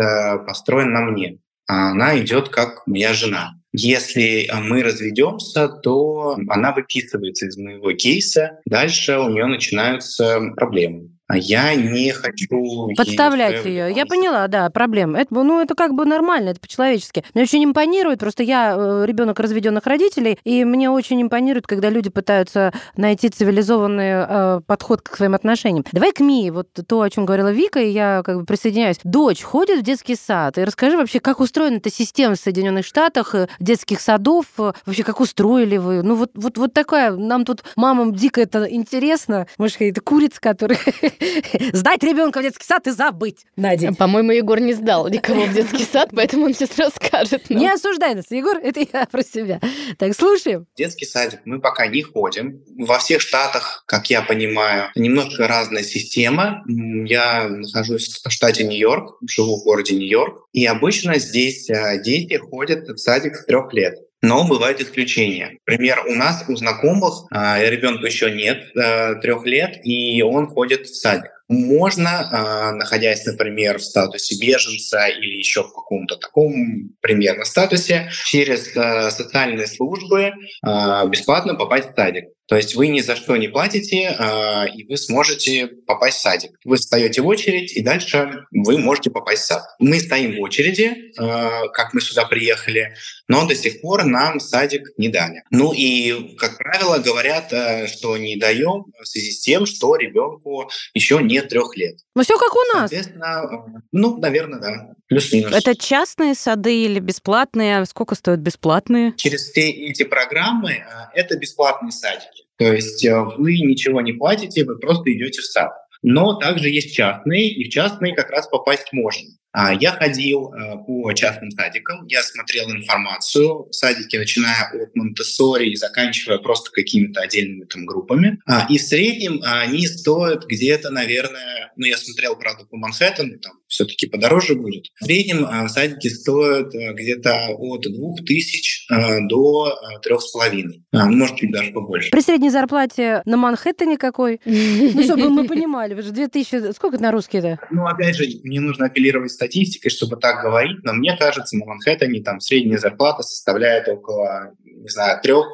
построен 0.46 0.92
на 0.92 1.00
мне. 1.02 1.38
А 1.66 1.90
она 1.90 2.18
идет 2.20 2.48
как 2.50 2.86
моя 2.86 3.12
жена. 3.12 3.52
Если 3.72 4.44
э, 4.44 4.60
мы 4.60 4.82
разведемся, 4.82 5.68
то 5.68 6.36
она 6.48 6.72
выписывается 6.72 7.46
из 7.46 7.56
моего 7.56 7.92
кейса. 7.92 8.60
Дальше 8.66 9.18
у 9.18 9.28
нее 9.30 9.46
начинаются 9.46 10.40
проблемы. 10.54 11.10
А 11.34 11.36
я 11.36 11.74
не 11.74 12.12
хочу... 12.12 12.94
Подставлять 12.96 13.64
ее. 13.64 13.92
Я 13.92 14.06
поняла, 14.06 14.46
да, 14.46 14.70
проблема. 14.70 15.18
Это, 15.18 15.34
ну, 15.34 15.60
это 15.60 15.74
как 15.74 15.94
бы 15.94 16.04
нормально, 16.04 16.50
это 16.50 16.60
по-человечески. 16.60 17.24
Мне 17.34 17.42
очень 17.42 17.64
импонирует, 17.64 18.20
просто 18.20 18.44
я 18.44 18.76
э, 18.76 19.04
ребенок 19.04 19.40
разведенных 19.40 19.86
родителей, 19.86 20.38
и 20.44 20.64
мне 20.64 20.90
очень 20.90 21.20
импонирует, 21.20 21.66
когда 21.66 21.90
люди 21.90 22.08
пытаются 22.08 22.72
найти 22.96 23.28
цивилизованный 23.28 24.26
э, 24.28 24.60
подход 24.64 25.02
к 25.02 25.16
своим 25.16 25.34
отношениям. 25.34 25.84
Давай 25.90 26.12
к 26.12 26.20
Мии, 26.20 26.50
вот 26.50 26.68
то, 26.86 27.00
о 27.00 27.10
чем 27.10 27.26
говорила 27.26 27.50
Вика, 27.50 27.80
и 27.80 27.90
я 27.90 28.22
как 28.24 28.38
бы 28.38 28.44
присоединяюсь. 28.44 28.98
Дочь 29.02 29.42
ходит 29.42 29.80
в 29.80 29.82
детский 29.82 30.14
сад, 30.14 30.56
и 30.58 30.64
расскажи 30.64 30.96
вообще, 30.96 31.18
как 31.18 31.40
устроена 31.40 31.76
эта 31.76 31.90
система 31.90 32.36
в 32.36 32.40
Соединенных 32.40 32.86
Штатах, 32.86 33.34
э, 33.34 33.48
детских 33.58 34.00
садов, 34.00 34.46
э, 34.58 34.72
вообще 34.86 35.02
как 35.02 35.18
устроили 35.18 35.78
вы? 35.78 36.02
Ну 36.02 36.14
вот, 36.14 36.30
вот, 36.34 36.58
вот 36.58 36.72
такая, 36.72 37.12
нам 37.12 37.44
тут 37.44 37.64
мамам 37.74 38.14
дико 38.14 38.40
это 38.40 38.64
интересно, 38.64 39.48
может, 39.58 39.80
это 39.80 40.00
курица, 40.00 40.40
которая 40.40 40.78
Сдать 41.72 42.02
ребенка 42.02 42.40
в 42.40 42.42
детский 42.42 42.64
сад 42.64 42.86
и 42.86 42.90
забыть, 42.90 43.46
Надя. 43.56 43.92
По-моему, 43.92 44.32
Егор 44.32 44.60
не 44.60 44.74
сдал 44.74 45.08
никого 45.08 45.44
в 45.44 45.54
детский 45.54 45.84
сад, 45.84 46.10
поэтому 46.14 46.46
он 46.46 46.54
сейчас 46.54 46.76
расскажет. 46.78 47.50
Не 47.50 47.70
осуждай 47.70 48.14
нас, 48.14 48.26
Егор, 48.30 48.56
это 48.56 48.80
я 48.80 49.06
про 49.06 49.22
себя. 49.22 49.60
Так, 49.98 50.14
слушаем. 50.14 50.66
Детский 50.76 51.06
садик 51.06 51.40
мы 51.44 51.60
пока 51.60 51.86
не 51.86 52.02
ходим. 52.02 52.62
Во 52.78 52.98
всех 52.98 53.20
штатах, 53.20 53.84
как 53.86 54.10
я 54.10 54.22
понимаю, 54.22 54.90
немножко 54.94 55.46
разная 55.46 55.82
система. 55.82 56.62
Я 56.66 57.48
нахожусь 57.48 58.22
в 58.24 58.30
штате 58.30 58.64
Нью-Йорк, 58.64 59.18
живу 59.28 59.60
в 59.60 59.64
городе 59.64 59.94
Нью-Йорк. 59.94 60.46
И 60.52 60.66
обычно 60.66 61.18
здесь 61.18 61.68
э, 61.68 62.00
дети 62.02 62.34
ходят 62.34 62.88
в 62.88 62.98
садик 62.98 63.36
с 63.36 63.44
трех 63.44 63.72
лет. 63.72 63.98
Но 64.24 64.46
бывают 64.46 64.80
исключения. 64.80 65.58
Например, 65.66 66.02
у 66.08 66.14
нас, 66.14 66.44
у 66.48 66.56
знакомых, 66.56 67.26
э, 67.30 67.68
ребенку 67.68 68.06
еще 68.06 68.30
нет 68.30 68.74
э, 68.74 69.16
трех 69.16 69.44
лет, 69.44 69.80
и 69.84 70.22
он 70.22 70.46
ходит 70.46 70.86
в 70.86 70.94
садик. 70.96 71.33
Можно, 71.48 72.28
а, 72.30 72.72
находясь, 72.72 73.24
например, 73.26 73.78
в 73.78 73.84
статусе 73.84 74.36
беженца 74.38 75.08
или 75.08 75.36
еще 75.36 75.62
в 75.62 75.72
каком-то 75.72 76.16
таком 76.16 76.90
примерно 77.00 77.44
статусе, 77.44 78.10
через 78.24 78.72
социальные 79.14 79.66
службы 79.66 80.32
бесплатно 80.62 81.54
попасть 81.54 81.90
в 81.90 81.94
садик. 81.94 82.24
То 82.46 82.56
есть 82.56 82.74
вы 82.74 82.88
ни 82.88 83.00
за 83.00 83.16
что 83.16 83.36
не 83.36 83.48
платите, 83.48 84.14
э, 84.18 84.68
и 84.74 84.84
вы 84.84 84.98
сможете 84.98 85.66
попасть 85.66 86.18
в 86.18 86.20
садик. 86.20 86.50
Вы 86.64 86.76
встаете 86.76 87.22
в 87.22 87.26
очередь, 87.26 87.72
и 87.72 87.82
дальше 87.82 88.44
вы 88.50 88.76
можете 88.78 89.10
попасть 89.10 89.44
в 89.44 89.46
сад. 89.46 89.62
Мы 89.78 89.98
стоим 89.98 90.36
в 90.36 90.40
очереди, 90.40 91.12
э, 91.18 91.68
как 91.72 91.94
мы 91.94 92.02
сюда 92.02 92.26
приехали, 92.26 92.94
но 93.28 93.46
до 93.46 93.54
сих 93.54 93.80
пор 93.80 94.04
нам 94.04 94.40
садик 94.40 94.90
не 94.98 95.08
дали. 95.08 95.42
Ну 95.50 95.72
и, 95.72 96.36
как 96.36 96.58
правило, 96.58 96.98
говорят, 96.98 97.50
э, 97.52 97.86
что 97.86 98.18
не 98.18 98.36
даем 98.36 98.84
в 99.00 99.06
связи 99.06 99.30
с 99.30 99.40
тем, 99.40 99.64
что 99.64 99.96
ребенку 99.96 100.68
еще 100.92 101.22
нет 101.34 101.48
трех 101.48 101.76
лет. 101.76 101.96
Ну 102.14 102.22
все 102.22 102.38
как 102.38 102.54
у 102.54 102.76
нас. 102.76 102.90
Соответственно, 102.90 103.82
ну, 103.92 104.18
наверное, 104.18 104.60
да. 104.60 104.94
Плюс-минус. 105.08 105.52
Это 105.52 105.76
частные 105.76 106.34
сады 106.34 106.84
или 106.84 106.98
бесплатные? 107.00 107.84
Сколько 107.86 108.14
стоят 108.14 108.40
бесплатные? 108.40 109.12
Через 109.16 109.50
все 109.50 109.70
эти 109.70 110.04
программы 110.04 110.84
это 111.14 111.36
бесплатные 111.36 111.92
садики. 111.92 112.44
То 112.56 112.72
есть 112.72 113.04
э, 113.04 113.20
вы 113.36 113.58
ничего 113.58 114.00
не 114.00 114.12
платите, 114.12 114.64
вы 114.64 114.78
просто 114.78 115.12
идете 115.12 115.40
в 115.40 115.44
сад. 115.44 115.72
Но 116.02 116.34
также 116.34 116.68
есть 116.68 116.94
частные, 116.94 117.48
и 117.48 117.64
в 117.64 117.72
частные 117.72 118.14
как 118.14 118.30
раз 118.30 118.46
попасть 118.46 118.92
можно. 118.92 119.30
А, 119.54 119.73
я 119.73 119.92
ходил 119.92 120.52
э, 120.52 120.76
по 120.84 121.12
частным 121.12 121.52
садикам, 121.52 122.04
я 122.08 122.25
смотрел 122.25 122.70
информацию 122.73 123.68
в 123.68 123.73
садике, 123.73 124.18
начиная 124.18 124.68
от 124.73 124.96
Монтессори 124.96 125.70
и 125.70 125.76
заканчивая 125.76 126.38
просто 126.38 126.73
какими-то 126.73 127.20
отдельными 127.20 127.64
там 127.64 127.87
группами. 127.87 128.40
А, 128.46 128.66
и 128.68 128.78
в 128.78 128.82
среднем 128.82 129.40
они 129.44 129.87
стоят 129.87 130.44
где-то, 130.46 130.90
наверное, 130.90 131.73
ну 131.76 131.87
я 131.87 131.96
смотрел, 131.96 132.34
правда, 132.37 132.64
по 132.64 132.76
Манхэттену, 132.76 133.38
там 133.38 133.52
все-таки 133.68 134.08
подороже 134.08 134.56
будет. 134.56 134.87
В 135.00 135.04
среднем 135.04 135.44
э, 135.44 135.68
садики 135.68 136.08
стоят 136.08 136.75
э, 136.75 136.92
где-то 136.92 137.50
от 137.56 137.82
2000 137.82 139.28
до 139.28 139.73
3,5, 140.04 140.64
а, 140.92 141.06
может, 141.06 141.37
чуть 141.37 141.52
даже 141.52 141.70
побольше. 141.70 142.11
При 142.11 142.20
средней 142.20 142.50
зарплате 142.50 143.23
на 143.25 143.37
Манхэттене 143.37 143.99
какой? 143.99 144.40
Ну, 144.94 145.02
чтобы 145.02 145.28
мы 145.30 145.46
понимали, 145.46 145.94
2000, 145.94 146.73
сколько 146.73 146.96
это 146.96 147.02
на 147.02 147.11
русский 147.11 147.38
это? 147.38 147.58
Ну, 147.70 147.87
опять 147.87 148.16
же, 148.16 148.25
мне 148.42 148.61
нужно 148.61 148.87
апеллировать 148.87 149.32
статистикой, 149.44 149.90
чтобы 149.90 150.16
так 150.16 150.42
говорить, 150.42 150.78
но 150.84 150.92
мне 150.92 151.16
кажется, 151.16 151.56
на 151.56 151.66
Манхэттене 151.66 152.22
там 152.22 152.40
средняя 152.40 152.78
зарплата 152.78 153.22
составляет 153.22 153.88
около, 153.88 154.52
не 154.64 154.88
знаю, 154.88 155.20
трех, 155.22 155.46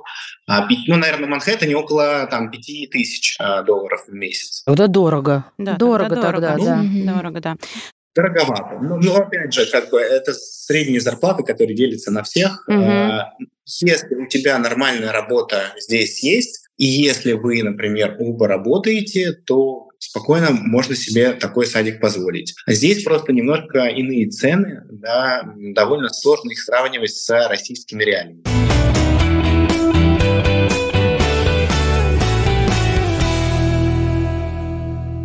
а, 0.46 0.66
ну, 0.86 0.96
наверное, 0.96 1.26
на 1.26 1.26
Манхэттене 1.28 1.76
около 1.76 2.26
там 2.30 2.50
пяти 2.50 2.86
тысяч 2.86 3.36
а, 3.38 3.62
долларов 3.62 4.04
в 4.06 4.12
месяц. 4.12 4.62
Это 4.66 4.88
дорого. 4.88 5.44
Да, 5.58 5.76
дорого 5.76 6.16
тогда, 6.16 6.32
дорого, 6.32 6.64
да. 6.64 6.82
Ну, 6.82 7.14
дорого, 7.14 7.40
да. 7.40 7.56
Дороговато. 8.14 8.78
Ну, 8.82 8.96
ну, 8.96 9.14
опять 9.14 9.52
же, 9.52 9.66
как 9.66 9.90
бы 9.90 10.00
это 10.00 10.34
средняя 10.34 11.00
зарплата, 11.00 11.44
которая 11.44 11.76
делится 11.76 12.10
на 12.10 12.24
всех. 12.24 12.64
Угу. 12.66 13.46
Если 13.82 14.14
у 14.16 14.26
тебя 14.26 14.58
нормальная 14.58 15.12
работа 15.12 15.72
здесь 15.78 16.22
есть, 16.22 16.66
и 16.76 16.86
если 16.86 17.32
вы, 17.32 17.62
например, 17.62 18.16
оба 18.18 18.48
работаете, 18.48 19.32
то 19.32 19.89
спокойно 20.00 20.48
можно 20.50 20.96
себе 20.96 21.32
такой 21.34 21.66
садик 21.66 22.00
позволить. 22.00 22.54
А 22.66 22.72
здесь 22.72 23.04
просто 23.04 23.32
немножко 23.32 23.86
иные 23.86 24.28
цены, 24.28 24.82
да, 24.90 25.42
довольно 25.56 26.08
сложно 26.08 26.50
их 26.50 26.60
сравнивать 26.60 27.14
с 27.14 27.48
российскими 27.48 28.02
реалиями. 28.02 28.42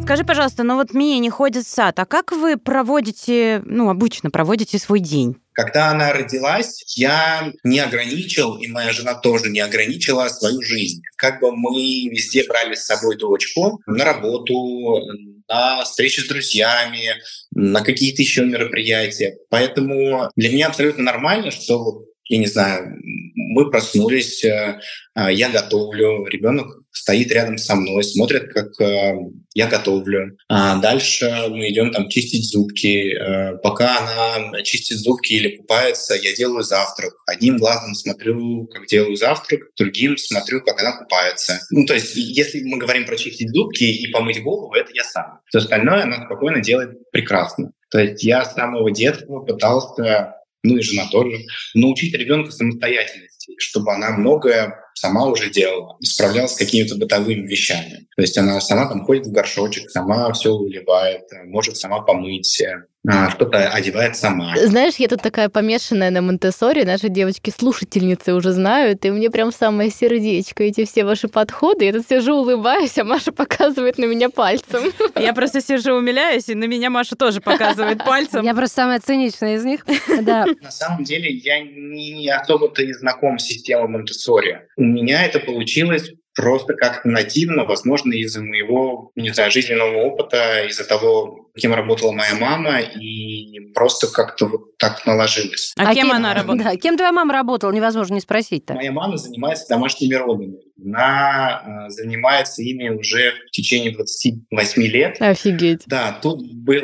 Скажи, 0.04 0.24
пожалуйста, 0.24 0.62
ну 0.62 0.76
вот 0.76 0.94
Мия 0.94 1.18
не 1.18 1.32
ходит 1.32 1.66
в 1.66 1.70
сад, 1.70 1.98
а 1.98 2.06
как 2.06 2.32
вы 2.32 2.58
проводите, 2.58 3.64
ну, 3.66 3.90
обычно 3.90 4.30
проводите 4.30 4.78
свой 4.78 5.00
день? 5.00 5.38
Когда 5.56 5.90
она 5.90 6.12
родилась, 6.12 6.84
я 6.98 7.52
не 7.64 7.80
ограничил, 7.80 8.58
и 8.58 8.68
моя 8.68 8.92
жена 8.92 9.16
тоже 9.16 9.50
не 9.50 9.62
ограничила 9.62 10.28
свою 10.28 10.62
жизнь. 10.62 11.02
Как 11.16 11.40
бы 11.40 11.56
мы 11.56 12.10
везде 12.10 12.44
брали 12.46 12.76
с 12.76 12.86
собой 12.86 13.18
дочку 13.18 13.82
на 13.86 14.04
работу, 14.04 15.00
на 15.48 15.84
встречи 15.86 16.20
с 16.20 16.28
друзьями, 16.28 17.16
на 17.52 17.82
какие-то 17.82 18.22
еще 18.22 18.44
мероприятия. 18.44 19.38
Поэтому 19.50 20.30
для 20.36 20.50
меня 20.50 20.68
абсолютно 20.68 21.04
нормально, 21.04 21.52
что 21.52 22.04
я 22.28 22.38
не 22.38 22.48
знаю, 22.48 23.00
мы 23.36 23.70
проснулись, 23.70 24.44
э, 24.44 24.80
а, 25.14 25.32
я 25.32 25.50
готовлю, 25.50 26.26
ребенок 26.26 26.68
стоит 26.92 27.32
рядом 27.32 27.58
со 27.58 27.76
мной, 27.76 28.04
смотрит, 28.04 28.52
как 28.52 28.80
э, 28.82 29.14
я 29.54 29.68
готовлю. 29.68 30.38
А 30.50 30.78
дальше 30.78 31.32
мы 31.50 31.70
идем 31.70 31.92
там 31.92 32.10
чистить 32.10 32.50
зубки. 32.50 33.14
Э, 33.14 33.58
пока 33.62 34.00
она 34.00 34.62
чистит 34.64 34.98
зубки 34.98 35.34
или 35.34 35.58
купается, 35.58 36.16
я 36.16 36.36
делаю 36.36 36.64
завтрак. 36.64 37.14
Одним 37.28 37.58
глазом 37.58 37.94
смотрю, 37.94 38.66
как 38.68 38.88
делаю 38.88 39.16
завтрак, 39.16 39.62
другим 39.78 40.18
смотрю, 40.18 40.62
как 40.62 40.82
она 40.82 40.98
купается. 40.98 41.60
Ну, 41.70 41.86
то 41.86 41.94
есть, 41.94 42.16
если 42.16 42.64
мы 42.64 42.78
говорим 42.78 43.06
про 43.06 43.18
чистить 43.18 43.52
зубки 43.52 43.84
и 43.84 44.08
помыть 44.08 44.42
голову, 44.42 44.74
это 44.74 44.92
я 44.94 45.04
сам. 45.04 45.40
Все 45.48 45.60
остальное 45.60 46.04
она 46.04 46.26
спокойно 46.26 46.62
делает 46.62 47.12
прекрасно. 47.12 47.72
То 47.92 48.00
есть 48.00 48.24
я 48.24 48.44
с 48.44 48.56
самого 48.56 48.92
детства 48.92 49.40
пытался 49.42 50.36
ну 50.66 50.78
и 50.78 50.82
жена 50.82 51.08
тоже, 51.12 51.46
научить 51.74 52.14
ребенка 52.14 52.52
самостоятельности, 52.52 53.54
чтобы 53.58 53.94
она 53.94 54.12
многое 54.18 54.85
сама 54.96 55.28
уже 55.28 55.50
делала, 55.50 55.98
справлялась 56.02 56.54
с 56.54 56.58
какими-то 56.58 56.96
бытовыми 56.96 57.46
вещами. 57.46 58.08
То 58.16 58.22
есть 58.22 58.38
она 58.38 58.60
сама 58.62 58.88
там 58.88 59.06
ходит 59.06 59.28
в 59.28 59.32
горшочек, 59.32 59.90
сама 59.92 60.32
все 60.34 60.52
уливает, 60.52 61.28
может 61.46 61.78
сама 61.78 62.02
помыть, 62.02 62.64
а, 63.08 63.30
что-то 63.30 63.70
одевает 63.70 64.16
сама. 64.16 64.56
Знаешь, 64.58 64.96
я 64.96 65.08
тут 65.08 65.22
такая 65.22 65.50
помешанная 65.50 66.10
на 66.10 66.22
Монтессоре, 66.22 66.86
наши 66.86 67.10
девочки-слушательницы 67.10 68.34
уже 68.34 68.52
знают, 68.52 69.06
и 69.06 69.12
мне 69.12 69.30
прям 69.30 69.52
самое 69.52 69.92
сердечко 69.92 70.64
эти 70.64 70.86
все 70.86 71.04
ваши 71.04 71.28
подходы. 71.28 71.86
Я 71.86 71.94
тут 71.94 72.08
сижу, 72.08 72.36
улыбаюсь, 72.36 72.98
а 72.98 73.04
Маша 73.04 73.32
показывает 73.32 73.98
на 73.98 74.06
меня 74.06 74.30
пальцем. 74.30 74.92
Я 75.16 75.34
просто 75.34 75.62
сижу, 75.62 75.94
умиляюсь, 75.94 76.50
и 76.50 76.56
на 76.56 76.66
меня 76.66 76.90
Маша 76.90 77.16
тоже 77.16 77.42
показывает 77.42 78.04
пальцем. 78.04 78.44
Я 78.44 78.56
просто 78.56 78.76
самая 78.76 79.00
циничная 79.00 79.56
из 79.56 79.66
них. 79.66 79.86
Да. 80.22 80.46
На 80.62 80.72
самом 80.72 81.04
деле 81.04 81.30
я 81.30 81.62
не 81.62 82.30
особо-то 82.30 82.82
и 82.82 82.94
знаком 82.94 83.38
с 83.38 83.44
системой 83.44 83.88
Монтессори. 83.90 84.62
У 84.86 84.88
меня 84.88 85.26
это 85.26 85.40
получилось 85.40 86.12
просто 86.36 86.74
как-то 86.74 87.08
нативно, 87.08 87.64
возможно, 87.64 88.14
из-за 88.14 88.42
моего, 88.44 89.12
не 89.16 89.32
знаю, 89.32 89.52
жизненного 89.52 90.04
опыта, 90.04 90.66
из-за 90.68 90.84
того, 90.84 91.50
кем 91.58 91.74
работала 91.74 92.12
моя 92.12 92.36
мама, 92.36 92.82
и 92.82 93.60
просто 93.74 94.08
как-то 94.08 94.48
вот 94.48 94.78
так 94.78 95.06
наложилось. 95.06 95.74
А, 95.78 95.90
а 95.90 95.94
кем, 95.94 96.08
кем 96.08 96.12
она 96.12 96.34
работала? 96.36 96.72
Да, 96.72 96.76
кем 96.76 96.98
твоя 96.98 97.14
мама 97.14 97.34
работала, 97.34 97.72
невозможно 97.72 98.16
не 98.16 98.20
спросить-то. 98.20 98.74
Моя 98.74 98.92
мама 98.92 99.18
занимается 99.18 99.68
домашними 99.70 100.14
родами. 100.14 100.58
Она 100.84 101.88
э, 101.88 101.90
занимается 101.90 102.62
ими 102.62 102.90
уже 102.90 103.32
в 103.48 103.52
течение 103.52 103.94
28 103.94 104.84
лет. 104.84 105.18
Офигеть. 105.22 105.84
Да, 105.88 106.20
тут 106.22 106.46
был 106.54 106.82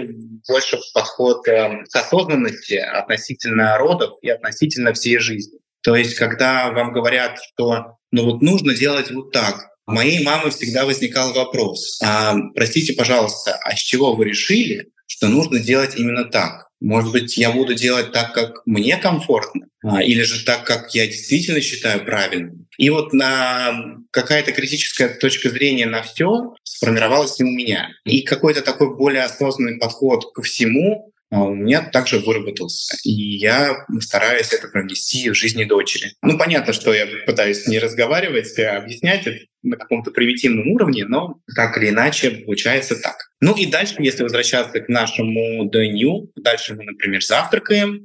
больше 0.47 0.79
подход 0.93 1.45
э, 1.47 1.83
к 1.91 1.95
осознанности 1.95 2.75
относительно 2.75 3.77
родов 3.77 4.13
и 4.21 4.29
относительно 4.29 4.93
всей 4.93 5.19
жизни. 5.19 5.59
То 5.83 5.95
есть, 5.95 6.15
когда 6.15 6.71
вам 6.71 6.93
говорят, 6.93 7.37
что 7.53 7.97
ну 8.11 8.25
вот 8.25 8.41
нужно 8.41 8.73
делать 8.73 9.11
вот 9.11 9.31
так, 9.31 9.69
у 9.87 9.93
моей 9.93 10.23
мамы 10.23 10.51
всегда 10.51 10.85
возникал 10.85 11.33
вопрос, 11.33 11.99
а, 12.03 12.35
простите, 12.55 12.93
пожалуйста, 12.93 13.59
а 13.63 13.75
с 13.75 13.79
чего 13.79 14.15
вы 14.15 14.25
решили, 14.25 14.89
что 15.07 15.27
нужно 15.27 15.59
делать 15.59 15.95
именно 15.97 16.25
так? 16.25 16.67
Может 16.79 17.11
быть, 17.11 17.37
я 17.37 17.51
буду 17.51 17.75
делать 17.75 18.11
так, 18.11 18.33
как 18.33 18.61
мне 18.65 18.97
комфортно, 18.97 19.67
а, 19.83 20.01
или 20.01 20.21
же 20.23 20.43
так, 20.45 20.65
как 20.65 20.95
я 20.95 21.05
действительно 21.05 21.61
считаю 21.61 22.03
правильным. 22.05 22.67
И 22.77 22.89
вот 22.89 23.13
на 23.13 23.97
какая-то 24.11 24.51
критическая 24.51 25.09
точка 25.09 25.49
зрения 25.49 25.85
на 25.85 26.01
все 26.01 26.55
сформировалась 26.63 27.39
и 27.39 27.43
у 27.43 27.47
меня. 27.47 27.89
И 28.05 28.21
какой-то 28.21 28.61
такой 28.61 28.95
более 28.95 29.23
осознанный 29.23 29.77
подход 29.77 30.33
ко 30.33 30.41
всему 30.41 31.11
у 31.39 31.55
меня 31.55 31.81
также 31.81 32.19
выработался. 32.19 32.97
И 33.03 33.11
я 33.11 33.85
стараюсь 33.99 34.51
это 34.53 34.67
провести 34.67 35.29
в 35.29 35.35
жизни 35.35 35.63
дочери. 35.63 36.13
Ну, 36.21 36.37
понятно, 36.37 36.73
что 36.73 36.93
я 36.93 37.07
пытаюсь 37.25 37.67
не 37.67 37.79
разговаривать, 37.79 38.57
а 38.59 38.77
объяснять 38.77 39.25
это 39.25 39.39
на 39.63 39.77
каком-то 39.77 40.11
примитивном 40.11 40.67
уровне, 40.67 41.05
но 41.05 41.39
так 41.55 41.77
или 41.77 41.89
иначе 41.89 42.31
получается 42.31 42.95
так. 42.95 43.15
Ну 43.39 43.55
и 43.55 43.65
дальше, 43.65 43.95
если 43.99 44.23
возвращаться 44.23 44.81
к 44.81 44.89
нашему 44.89 45.69
дню, 45.69 46.31
дальше 46.35 46.75
мы, 46.75 46.83
например, 46.83 47.23
завтракаем, 47.23 48.03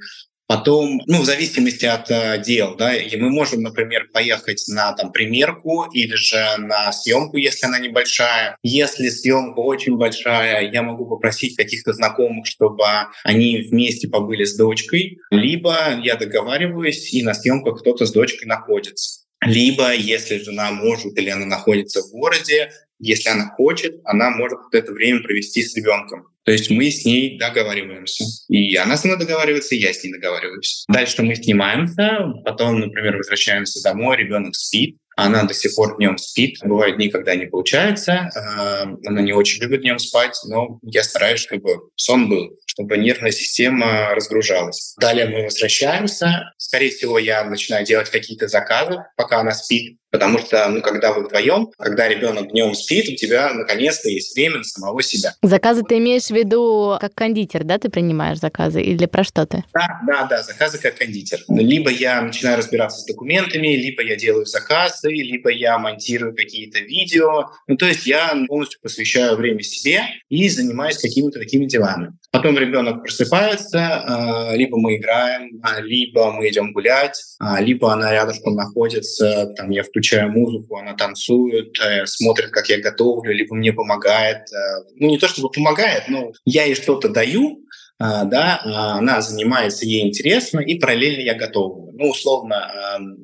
Потом, 0.48 1.00
ну, 1.06 1.22
в 1.22 1.24
зависимости 1.24 1.86
от 1.86 2.08
э, 2.10 2.40
дел, 2.44 2.76
да, 2.76 2.94
и 2.94 3.16
мы 3.16 3.30
можем, 3.30 3.62
например, 3.62 4.08
поехать 4.12 4.62
на 4.68 4.92
там 4.92 5.10
примерку 5.10 5.86
или 5.92 6.14
же 6.14 6.56
на 6.58 6.92
съемку, 6.92 7.36
если 7.36 7.66
она 7.66 7.80
небольшая. 7.80 8.56
Если 8.62 9.08
съемка 9.08 9.58
очень 9.58 9.96
большая, 9.96 10.70
я 10.70 10.82
могу 10.82 11.04
попросить 11.06 11.56
каких-то 11.56 11.92
знакомых, 11.92 12.46
чтобы 12.46 12.84
они 13.24 13.58
вместе 13.68 14.06
побыли 14.08 14.44
с 14.44 14.56
дочкой, 14.56 15.18
либо 15.30 15.74
я 16.02 16.14
договариваюсь, 16.14 17.12
и 17.12 17.24
на 17.24 17.34
съемках 17.34 17.80
кто-то 17.80 18.06
с 18.06 18.12
дочкой 18.12 18.46
находится. 18.46 19.26
Либо, 19.42 19.92
если 19.94 20.38
жена 20.38 20.70
может 20.70 21.18
или 21.18 21.28
она 21.28 21.44
находится 21.44 22.02
в 22.02 22.10
городе, 22.10 22.70
если 22.98 23.28
она 23.28 23.50
хочет, 23.56 24.00
она 24.04 24.30
может 24.30 24.58
это 24.72 24.92
время 24.92 25.22
провести 25.22 25.62
с 25.62 25.74
ребенком. 25.76 26.28
То 26.44 26.52
есть 26.52 26.70
мы 26.70 26.90
с 26.90 27.04
ней 27.04 27.38
договариваемся. 27.38 28.24
И 28.48 28.76
она 28.76 28.96
со 28.96 29.08
мной 29.08 29.18
договаривается, 29.18 29.74
и 29.74 29.78
я 29.78 29.92
с 29.92 30.02
ней 30.04 30.12
договариваюсь. 30.12 30.84
Дальше 30.88 31.22
мы 31.22 31.34
снимаемся, 31.34 32.32
потом, 32.44 32.78
например, 32.78 33.16
возвращаемся 33.16 33.82
домой, 33.82 34.16
ребенок 34.16 34.54
спит, 34.54 34.96
она 35.16 35.44
до 35.44 35.54
сих 35.54 35.74
пор 35.74 35.96
днем 35.96 36.18
спит. 36.18 36.58
Бывают 36.62 36.96
дни, 36.96 37.08
когда 37.08 37.34
не 37.34 37.46
получается. 37.46 38.30
А, 38.36 38.82
она 38.82 39.22
не 39.22 39.32
очень 39.32 39.62
любит 39.62 39.80
днем 39.80 39.98
спать, 39.98 40.38
но 40.46 40.78
я 40.82 41.02
стараюсь, 41.02 41.40
чтобы 41.40 41.88
сон 41.96 42.28
был, 42.28 42.50
чтобы 42.66 42.98
нервная 42.98 43.30
система 43.30 44.14
разгружалась. 44.14 44.94
Далее 45.00 45.26
мы 45.26 45.44
возвращаемся. 45.44 46.52
Скорее 46.58 46.90
всего, 46.90 47.18
я 47.18 47.44
начинаю 47.44 47.86
делать 47.86 48.10
какие-то 48.10 48.46
заказы, 48.46 48.98
пока 49.16 49.40
она 49.40 49.52
спит. 49.52 49.96
Потому 50.16 50.38
что, 50.38 50.66
ну, 50.70 50.80
когда 50.80 51.12
вы 51.12 51.24
вдвоем, 51.24 51.68
когда 51.76 52.08
ребенок 52.08 52.50
днем 52.50 52.74
спит, 52.74 53.06
у 53.10 53.14
тебя 53.16 53.52
наконец-то 53.52 54.08
есть 54.08 54.34
время 54.34 54.58
на 54.58 54.64
самого 54.64 55.02
себя. 55.02 55.34
Заказы 55.42 55.82
ты 55.86 55.98
имеешь 55.98 56.28
в 56.28 56.30
виду 56.30 56.96
как 56.98 57.14
кондитер, 57.14 57.64
да, 57.64 57.76
ты 57.76 57.90
принимаешь 57.90 58.38
заказы 58.38 58.80
или 58.80 59.04
про 59.04 59.24
что 59.24 59.44
ты? 59.44 59.62
Да, 59.74 60.00
да, 60.06 60.24
да, 60.24 60.42
заказы 60.42 60.78
как 60.78 60.96
кондитер. 60.96 61.40
Либо 61.50 61.90
я 61.90 62.22
начинаю 62.22 62.56
разбираться 62.56 63.00
с 63.00 63.04
документами, 63.04 63.76
либо 63.76 64.02
я 64.02 64.16
делаю 64.16 64.46
заказы, 64.46 65.10
либо 65.10 65.50
я 65.50 65.78
монтирую 65.78 66.34
какие-то 66.34 66.78
видео. 66.78 67.50
Ну, 67.66 67.76
то 67.76 67.84
есть 67.84 68.06
я 68.06 68.34
полностью 68.48 68.80
посвящаю 68.80 69.36
время 69.36 69.60
себе 69.60 70.00
и 70.30 70.48
занимаюсь 70.48 70.96
какими-то 70.96 71.38
такими 71.38 71.66
делами. 71.66 72.12
Потом 72.30 72.56
ребенок 72.56 73.02
просыпается, 73.02 74.02
а, 74.06 74.56
либо 74.56 74.78
мы 74.78 74.96
играем, 74.96 75.60
а, 75.62 75.82
либо 75.82 76.32
мы 76.32 76.48
идем 76.48 76.72
гулять, 76.72 77.20
а, 77.38 77.60
либо 77.60 77.92
она 77.92 78.12
рядышком 78.12 78.54
находится, 78.54 79.52
там 79.56 79.70
я 79.70 79.82
включаю 79.82 80.05
музыку, 80.12 80.76
она 80.76 80.94
танцует, 80.94 81.78
э, 81.80 82.06
смотрит, 82.06 82.50
как 82.50 82.68
я 82.68 82.78
готовлю, 82.80 83.32
либо 83.32 83.54
мне 83.54 83.72
помогает. 83.72 84.50
Э, 84.52 84.84
ну, 84.94 85.08
не 85.08 85.18
то 85.18 85.28
чтобы 85.28 85.50
помогает, 85.50 86.08
но 86.08 86.32
я 86.44 86.64
ей 86.64 86.74
что-то 86.74 87.08
даю, 87.08 87.62
да, 87.98 88.60
она 88.98 89.22
занимается, 89.22 89.86
ей 89.86 90.06
интересно, 90.06 90.60
и 90.60 90.78
параллельно 90.78 91.22
я 91.22 91.32
готовлю. 91.32 91.92
Ну, 91.94 92.10
условно, 92.10 92.70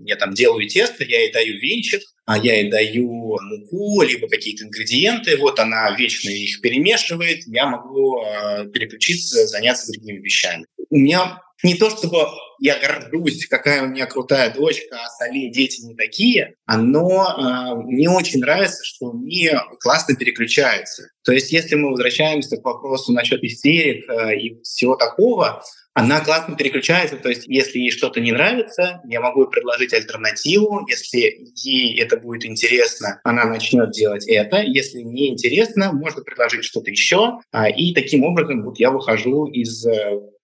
я 0.06 0.16
там 0.16 0.32
делаю 0.32 0.66
тесто, 0.66 1.04
я 1.04 1.20
ей 1.20 1.30
даю 1.30 1.58
венчик, 1.58 2.00
а 2.24 2.38
я 2.38 2.54
ей 2.56 2.70
даю 2.70 3.38
муку, 3.40 4.02
либо 4.02 4.28
какие-то 4.28 4.64
ингредиенты, 4.64 5.36
вот 5.36 5.58
она 5.58 5.94
вечно 5.96 6.30
их 6.30 6.60
перемешивает, 6.60 7.46
я 7.46 7.66
могу 7.66 8.22
э, 8.22 8.66
переключиться, 8.72 9.46
заняться 9.46 9.92
другими 9.92 10.18
вещами. 10.18 10.66
У 10.90 10.96
меня 10.96 11.42
не 11.62 11.74
то, 11.74 11.90
чтобы 11.90 12.28
я 12.62 12.78
горжусь, 12.78 13.46
какая 13.46 13.82
у 13.82 13.88
меня 13.88 14.06
крутая 14.06 14.54
дочка, 14.54 14.96
а 14.96 15.06
остальные 15.06 15.50
дети 15.50 15.80
не 15.80 15.96
такие, 15.96 16.54
но 16.68 17.26
э, 17.26 17.74
мне 17.74 18.08
очень 18.08 18.38
нравится, 18.38 18.84
что 18.84 19.10
они 19.10 19.50
классно 19.80 20.14
переключаются. 20.14 21.08
То 21.24 21.32
есть 21.32 21.50
если 21.50 21.74
мы 21.74 21.90
возвращаемся 21.90 22.56
к 22.58 22.64
вопросу 22.64 23.12
насчет 23.12 23.42
истерик 23.42 24.08
э, 24.08 24.36
и 24.36 24.62
всего 24.62 24.94
такого, 24.94 25.64
она 25.94 26.20
классно 26.20 26.56
переключается, 26.56 27.16
то 27.16 27.28
есть 27.28 27.48
если 27.48 27.80
ей 27.80 27.90
что-то 27.90 28.20
не 28.20 28.30
нравится, 28.30 29.00
я 29.08 29.20
могу 29.20 29.46
предложить 29.46 29.92
альтернативу, 29.92 30.86
если 30.88 31.50
ей 31.56 32.00
это 32.00 32.16
будет 32.16 32.46
интересно, 32.46 33.20
она 33.24 33.44
начнет 33.44 33.90
делать 33.90 34.26
это, 34.28 34.62
если 34.62 35.00
не 35.00 35.30
интересно, 35.30 35.92
можно 35.92 36.22
предложить 36.22 36.64
что-то 36.64 36.92
еще, 36.92 37.40
а, 37.50 37.68
и 37.68 37.92
таким 37.92 38.22
образом 38.22 38.62
вот 38.62 38.78
я 38.78 38.90
выхожу 38.92 39.46
из 39.46 39.84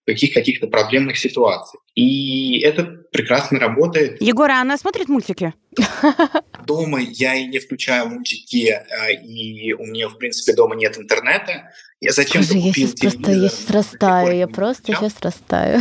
каких 0.09 0.33
каких-то 0.33 0.69
проблемных 0.69 1.19
ситуаций. 1.19 1.79
И 1.95 2.61
это 2.61 3.05
прекрасно 3.11 3.59
работает. 3.59 4.21
Егор, 4.21 4.51
а 4.51 4.61
она 4.61 4.77
смотрит 4.77 5.09
мультики? 5.09 5.55
Дома 6.67 7.01
я 7.01 7.35
и 7.35 7.47
не 7.47 7.59
включаю 7.59 8.09
мультики, 8.09 8.69
э, 8.69 9.15
и 9.23 9.73
у 9.73 9.87
меня, 9.87 10.09
в 10.09 10.19
принципе, 10.19 10.55
дома 10.55 10.75
нет 10.75 10.99
интернета. 10.99 11.71
Я 12.01 12.13
зачем 12.13 12.43
Боже, 12.43 12.59
я 12.59 12.73
сейчас 12.73 12.95
просто, 12.95 13.33
я 13.33 13.49
сейчас 13.49 13.71
растаю, 13.71 14.37
я 14.37 14.47
просто 14.47 14.93
сейчас 14.93 15.17
растаю. 15.21 15.81